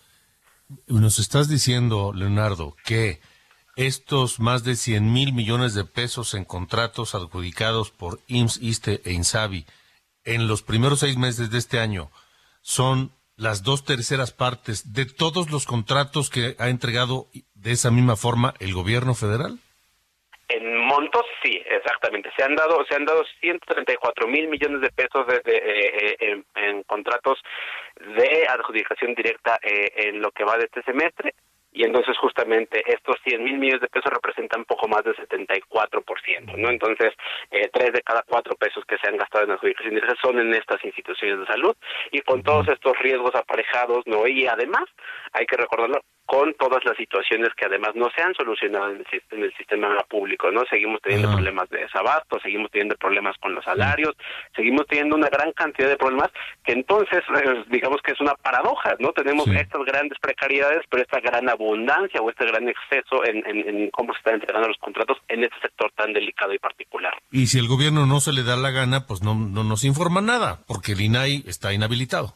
[0.86, 3.20] nos estás diciendo, Leonardo, que
[3.76, 9.12] estos más de 100 mil millones de pesos en contratos adjudicados por IMSS, ISTE e
[9.12, 9.66] INSABI
[10.24, 12.10] en los primeros seis meses de este año
[12.60, 18.16] son las dos terceras partes de todos los contratos que ha entregado de esa misma
[18.16, 19.58] forma el gobierno federal.
[20.48, 21.60] En montos, sí,
[21.98, 22.30] exactamente.
[22.36, 26.16] Se han dado, se han dado 134 mil millones de pesos de, de, eh, eh,
[26.20, 27.38] en, en contratos
[27.96, 31.34] de adjudicación directa eh, en lo que va de este semestre.
[31.70, 36.70] Y entonces justamente estos 100 mil millones de pesos representan poco más del 74%, ¿no?
[36.70, 37.12] Entonces,
[37.50, 40.54] eh, tres de cada cuatro pesos que se han gastado en adjudicación directa son en
[40.54, 41.76] estas instituciones de salud
[42.10, 44.26] y con todos estos riesgos aparejados, ¿no?
[44.26, 44.84] Y además,
[45.32, 49.06] hay que recordarlo, con todas las situaciones que además no se han solucionado en el,
[49.06, 50.60] sis- en el sistema público, ¿no?
[50.68, 54.12] Seguimos teniendo problemas de desabasto, seguimos teniendo problemas con los salarios,
[54.54, 56.28] seguimos teniendo una gran cantidad de problemas
[56.62, 59.12] que entonces, eh, digamos que es una paradoja, ¿no?
[59.12, 63.90] Tenemos estas grandes precariedades, pero esta gran abundancia o este gran exceso en, en- en
[63.90, 67.14] cómo se están entregando los contratos en este sector tan delicado y particular.
[67.32, 70.20] Y si el gobierno no se le da la gana, pues no, no nos informa
[70.20, 72.34] nada, porque el INAI está inhabilitado.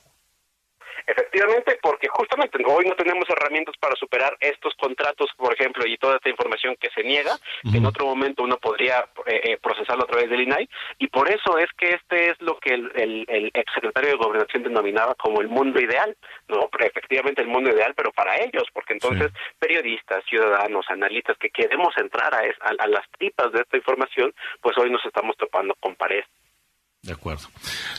[1.07, 6.16] Efectivamente, porque justamente hoy no tenemos herramientas para superar estos contratos, por ejemplo, y toda
[6.16, 7.36] esta información que se niega,
[7.70, 11.28] que en otro momento uno podría eh, eh, procesarlo a través del INAI, y por
[11.28, 15.40] eso es que este es lo que el, el, el exsecretario de Gobernación denominaba como
[15.40, 16.16] el mundo ideal,
[16.48, 21.50] no, pero efectivamente el mundo ideal, pero para ellos, porque entonces periodistas, ciudadanos, analistas que
[21.50, 25.36] queremos entrar a, es- a, a las tripas de esta información, pues hoy nos estamos
[25.36, 26.24] topando con pared.
[27.03, 27.48] De acuerdo.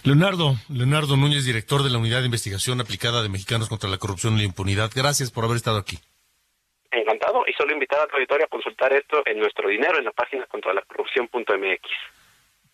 [0.04, 4.36] Leonardo, Leonardo Núñez, director de la Unidad de Investigación Aplicada de Mexicanos contra la Corrupción
[4.36, 4.92] y la Impunidad.
[4.96, 6.00] Gracias por haber estado aquí.
[6.90, 10.12] Encantado, y solo invitar a tu auditorio a consultar esto en nuestro dinero en la
[10.12, 11.90] página contra la corrupción.mx.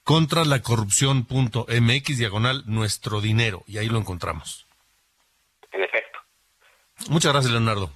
[0.03, 3.63] Contra la corrupción.mx, diagonal, nuestro dinero.
[3.65, 4.67] Y ahí lo encontramos.
[5.71, 6.19] En efecto.
[7.09, 7.91] Muchas gracias, Leonardo.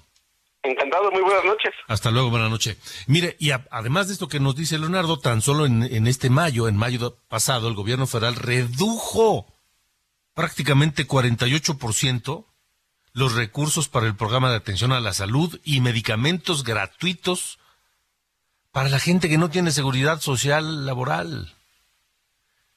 [0.63, 1.73] Encantado, muy buenas noches.
[1.87, 2.77] Hasta luego, buena noche.
[3.07, 6.69] Mire, y además de esto que nos dice Leonardo, tan solo en, en este mayo,
[6.69, 9.45] en mayo pasado, el gobierno federal redujo
[10.33, 12.45] prácticamente 48%
[13.11, 17.59] los recursos para el programa de atención a la salud y medicamentos gratuitos
[18.71, 21.53] para la gente que no tiene seguridad social laboral.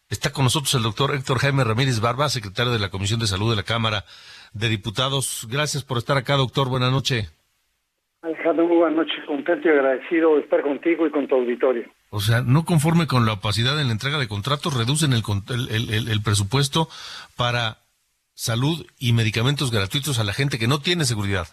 [0.09, 3.51] Está con nosotros el doctor Héctor Jaime Ramírez Barba, secretario de la Comisión de Salud
[3.51, 4.05] de la Cámara
[4.53, 5.47] de Diputados.
[5.49, 6.69] Gracias por estar acá, doctor.
[6.69, 7.33] Buenas noches.
[8.23, 9.25] Alejandro, muy buenas noches.
[9.27, 11.85] Contento y agradecido de estar contigo y con tu auditorio.
[12.11, 15.23] O sea, no conforme con la opacidad en la entrega de contratos, reducen el,
[15.71, 16.89] el- el- presupuesto
[17.37, 17.79] para
[18.35, 21.47] salud y medicamentos gratuitos a la gente que no tiene seguridad.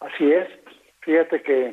[0.00, 0.46] Así es.
[1.00, 1.66] Fíjate que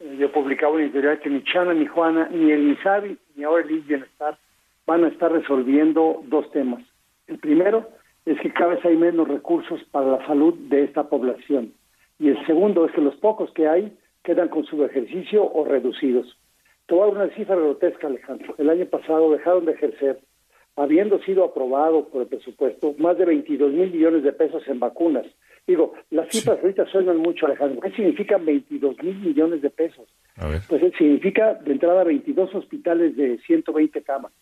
[0.00, 3.64] eh, yo publicaba una editorial que ni Chana, ni Juana, ni el INSABI, ni ahora
[3.66, 4.38] el Bienestar
[4.86, 6.82] van a estar resolviendo dos temas.
[7.26, 7.88] El primero
[8.26, 11.72] es que cada vez hay menos recursos para la salud de esta población.
[12.18, 16.36] Y el segundo es que los pocos que hay quedan con su ejercicio o reducidos.
[16.86, 18.54] Te voy a dar una cifra grotesca, Alejandro.
[18.58, 20.20] El año pasado dejaron de ejercer,
[20.76, 25.26] habiendo sido aprobado por el presupuesto, más de 22 mil millones de pesos en vacunas.
[25.66, 27.80] Digo, las cifras ahorita suenan mucho, Alejandro.
[27.82, 30.08] ¿Qué significan 22 mil millones de pesos?
[30.68, 34.32] Pues eh, significa de entrada 22 hospitales de 120 camas.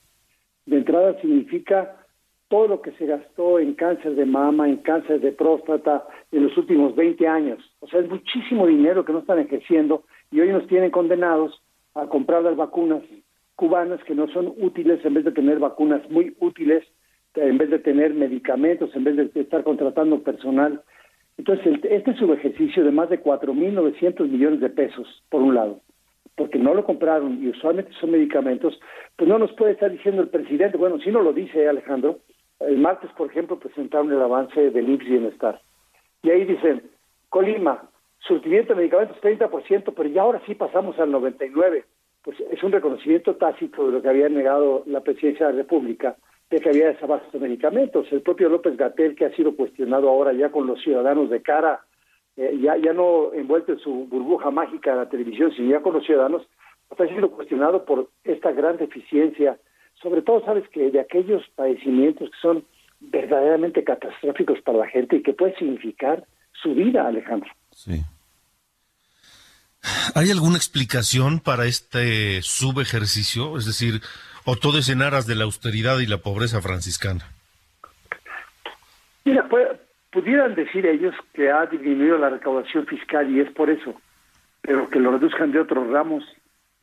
[0.66, 2.05] De entrada significa
[2.48, 6.56] todo lo que se gastó en cáncer de mama, en cáncer de próstata en los
[6.56, 7.58] últimos 20 años.
[7.80, 11.60] O sea, es muchísimo dinero que no están ejerciendo y hoy nos tienen condenados
[11.94, 13.02] a comprar las vacunas
[13.56, 16.84] cubanas que no son útiles en vez de tener vacunas muy útiles,
[17.34, 20.82] en vez de tener medicamentos, en vez de estar contratando personal.
[21.38, 25.80] Entonces, este subejercicio de más de 4.900 millones de pesos, por un lado,
[26.34, 28.78] porque no lo compraron y usualmente son medicamentos,
[29.16, 32.20] pues no nos puede estar diciendo el presidente, bueno, si no lo dice Alejandro,
[32.60, 35.60] el martes, por ejemplo, presentaron el avance del IMSS Bienestar.
[36.22, 36.90] Y ahí dicen,
[37.28, 37.88] Colima,
[38.20, 41.84] surtimiento de medicamentos 30%, pero ya ahora sí pasamos al 99%.
[42.22, 46.16] Pues es un reconocimiento tácito de lo que había negado la presidencia de la República,
[46.50, 48.06] de que había desabasto de medicamentos.
[48.10, 51.84] El propio López Gatel, que ha sido cuestionado ahora ya con los ciudadanos de cara,
[52.36, 55.94] eh, ya, ya no envuelto en su burbuja mágica de la televisión, sino ya con
[55.94, 56.46] los ciudadanos,
[56.90, 59.58] está siendo cuestionado por esta gran deficiencia,
[60.02, 62.64] sobre todo, sabes que de aquellos padecimientos que son
[63.00, 66.24] verdaderamente catastróficos para la gente y que puede significar
[66.62, 67.50] su vida, Alejandro.
[67.72, 68.02] Sí.
[70.14, 73.56] ¿Hay alguna explicación para este subejercicio?
[73.56, 74.00] Es decir,
[74.44, 77.24] o todo es en aras de la austeridad y la pobreza franciscana.
[79.24, 79.76] Mira, pu-
[80.10, 83.94] pudieran decir ellos que ha disminuido la recaudación fiscal y es por eso,
[84.62, 86.24] pero que lo reduzcan de otros ramos,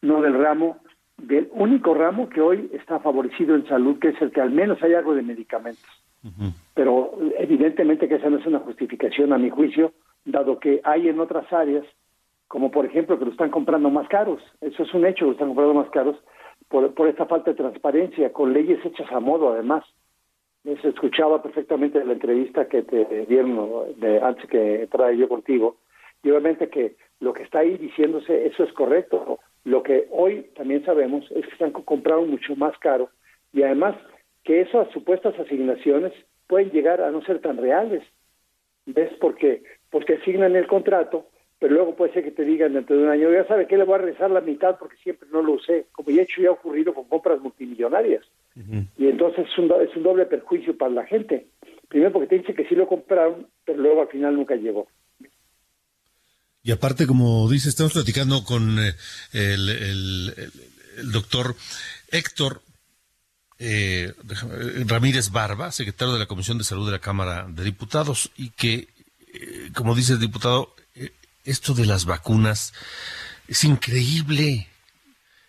[0.02, 0.80] no del ramo,
[1.18, 4.82] del único ramo que hoy está favorecido en salud, que es el que al menos
[4.84, 5.90] hay algo de medicamentos.
[6.74, 9.92] Pero evidentemente que esa no es una justificación a mi juicio,
[10.26, 11.86] dado que hay en otras áreas,
[12.48, 15.50] como por ejemplo que lo están comprando más caros, eso es un hecho, lo están
[15.50, 16.16] comprando más caros
[16.70, 19.84] por, por esta falta de transparencia, con leyes hechas a modo además.
[20.64, 25.76] Se escuchaba perfectamente la entrevista que te dieron de, antes que trae yo contigo,
[26.24, 29.40] y obviamente que lo que está ahí diciéndose, eso es correcto.
[29.66, 33.10] Lo que hoy también sabemos es que están co- comprando mucho más caro
[33.54, 33.96] y además
[34.44, 36.12] que esas supuestas asignaciones
[36.48, 38.04] pueden llegar a no ser tan reales.
[38.86, 39.12] ¿Ves?
[39.22, 41.28] Porque, porque asignan el contrato,
[41.60, 43.86] pero luego puede ser que te digan dentro de un año, ya sabe que le
[43.86, 46.52] voy a regresar la mitad porque siempre no lo usé, como ya hecho ya ha
[46.52, 48.26] ocurrido con compras multimillonarias.
[48.98, 51.48] Y entonces es un, es un doble perjuicio para la gente.
[51.88, 54.88] Primero porque te dice que sí lo compraron, pero luego al final nunca llegó.
[56.64, 58.96] Y aparte, como dice, estamos platicando con eh,
[59.34, 60.52] el, el- el-
[60.98, 61.56] el doctor
[62.10, 62.62] Héctor
[63.60, 68.32] eh, eh, Ramírez Barba, secretario de la Comisión de Salud de la Cámara de Diputados,
[68.38, 68.88] y que,
[69.34, 71.12] eh, como dice el diputado, eh,
[71.44, 72.74] esto de las vacunas
[73.48, 74.68] es increíble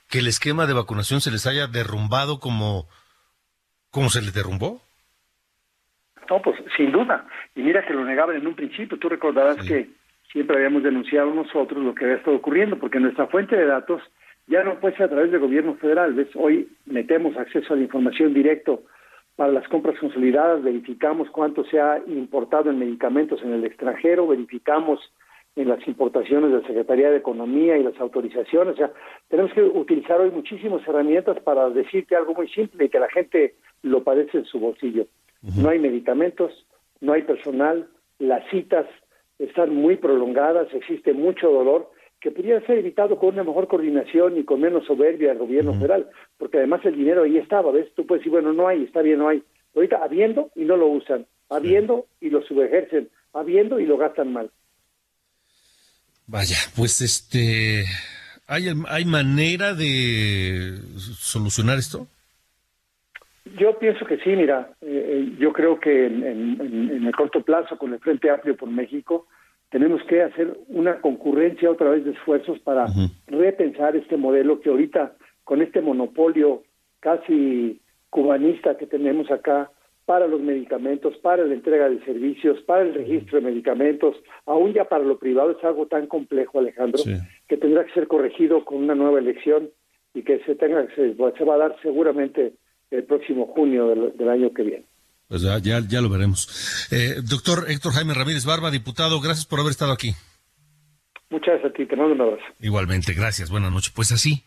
[0.08, 2.88] que el esquema de vacunación se les haya derrumbado como,
[3.90, 4.82] como se les derrumbó.
[6.28, 7.26] No, pues sin duda.
[7.54, 8.98] Y mira que lo negaban en un principio.
[8.98, 9.90] Tú recordarás que
[10.34, 14.02] siempre habíamos denunciado nosotros lo que había estado ocurriendo, porque nuestra fuente de datos
[14.48, 16.12] ya no puede ser a través del gobierno federal.
[16.12, 16.28] ¿Ves?
[16.34, 18.82] Hoy metemos acceso a la información directo
[19.36, 25.00] para las compras consolidadas, verificamos cuánto se ha importado en medicamentos en el extranjero, verificamos
[25.54, 28.74] en las importaciones de la Secretaría de Economía y las autorizaciones.
[28.74, 28.92] O sea,
[29.28, 33.54] tenemos que utilizar hoy muchísimas herramientas para decirte algo muy simple y que la gente
[33.82, 35.06] lo padece en su bolsillo.
[35.56, 36.66] No hay medicamentos,
[37.00, 37.86] no hay personal,
[38.18, 38.86] las citas
[39.38, 44.44] están muy prolongadas, existe mucho dolor que pudiera ser evitado con una mejor coordinación y
[44.44, 46.08] con menos soberbia del gobierno federal,
[46.38, 47.92] porque además el dinero ahí estaba, ¿ves?
[47.94, 49.42] Tú puedes decir, bueno, no hay, está bien, no hay.
[49.74, 54.50] Ahorita habiendo y no lo usan, habiendo y lo subejercen, habiendo y lo gastan mal.
[56.26, 57.84] Vaya, pues este,
[58.46, 60.78] ¿hay, hay manera de
[61.18, 62.06] solucionar esto?
[63.58, 64.86] Yo pienso que sí, mira, eh,
[65.26, 68.70] eh, yo creo que en, en- en el corto plazo con el Frente Amplio por
[68.70, 69.26] México
[69.70, 72.86] tenemos que hacer una concurrencia otra vez de esfuerzos para
[73.26, 75.14] repensar este modelo que ahorita
[75.44, 76.62] con este monopolio
[77.00, 77.80] casi
[78.10, 79.70] cubanista que tenemos acá
[80.06, 84.16] para los medicamentos, para la entrega de servicios, para el registro de medicamentos,
[84.46, 87.02] aún ya para lo privado es algo tan complejo, Alejandro,
[87.48, 89.70] que tendrá que ser corregido con una nueva elección
[90.14, 92.52] y que se tenga se, se va a dar seguramente
[92.90, 94.86] el próximo junio del, del año que viene.
[95.28, 96.88] Pues ya, ya, ya lo veremos.
[96.90, 100.14] Eh, doctor Héctor Jaime Ramírez Barba, diputado, gracias por haber estado aquí.
[101.30, 102.44] Muchas gracias a ti, te mando un abrazo.
[102.60, 103.92] Igualmente, gracias, buenas noches.
[103.94, 104.44] Pues así,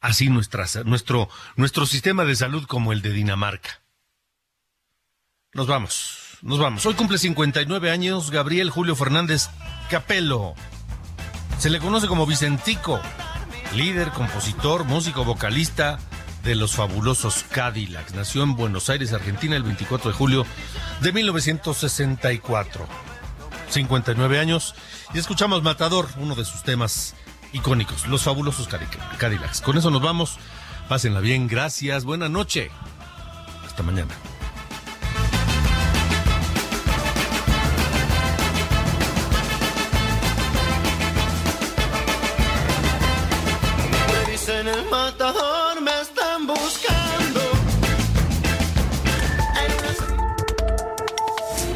[0.00, 3.82] así nuestra, nuestro, nuestro sistema de salud como el de Dinamarca.
[5.54, 6.84] Nos vamos, nos vamos.
[6.84, 9.48] Hoy cumple 59 años Gabriel Julio Fernández
[9.90, 10.52] Capello.
[11.58, 13.00] Se le conoce como Vicentico,
[13.74, 15.98] líder, compositor, músico, vocalista
[16.46, 18.14] de los fabulosos Cadillacs.
[18.14, 20.46] Nació en Buenos Aires, Argentina, el 24 de julio
[21.00, 22.86] de 1964.
[23.68, 24.76] 59 años
[25.12, 27.16] y escuchamos Matador, uno de sus temas
[27.52, 28.68] icónicos, los fabulosos
[29.18, 29.60] Cadillacs.
[29.60, 30.38] Con eso nos vamos.
[30.88, 32.70] Pásenla bien, gracias, buena noche.
[33.66, 34.14] Hasta mañana.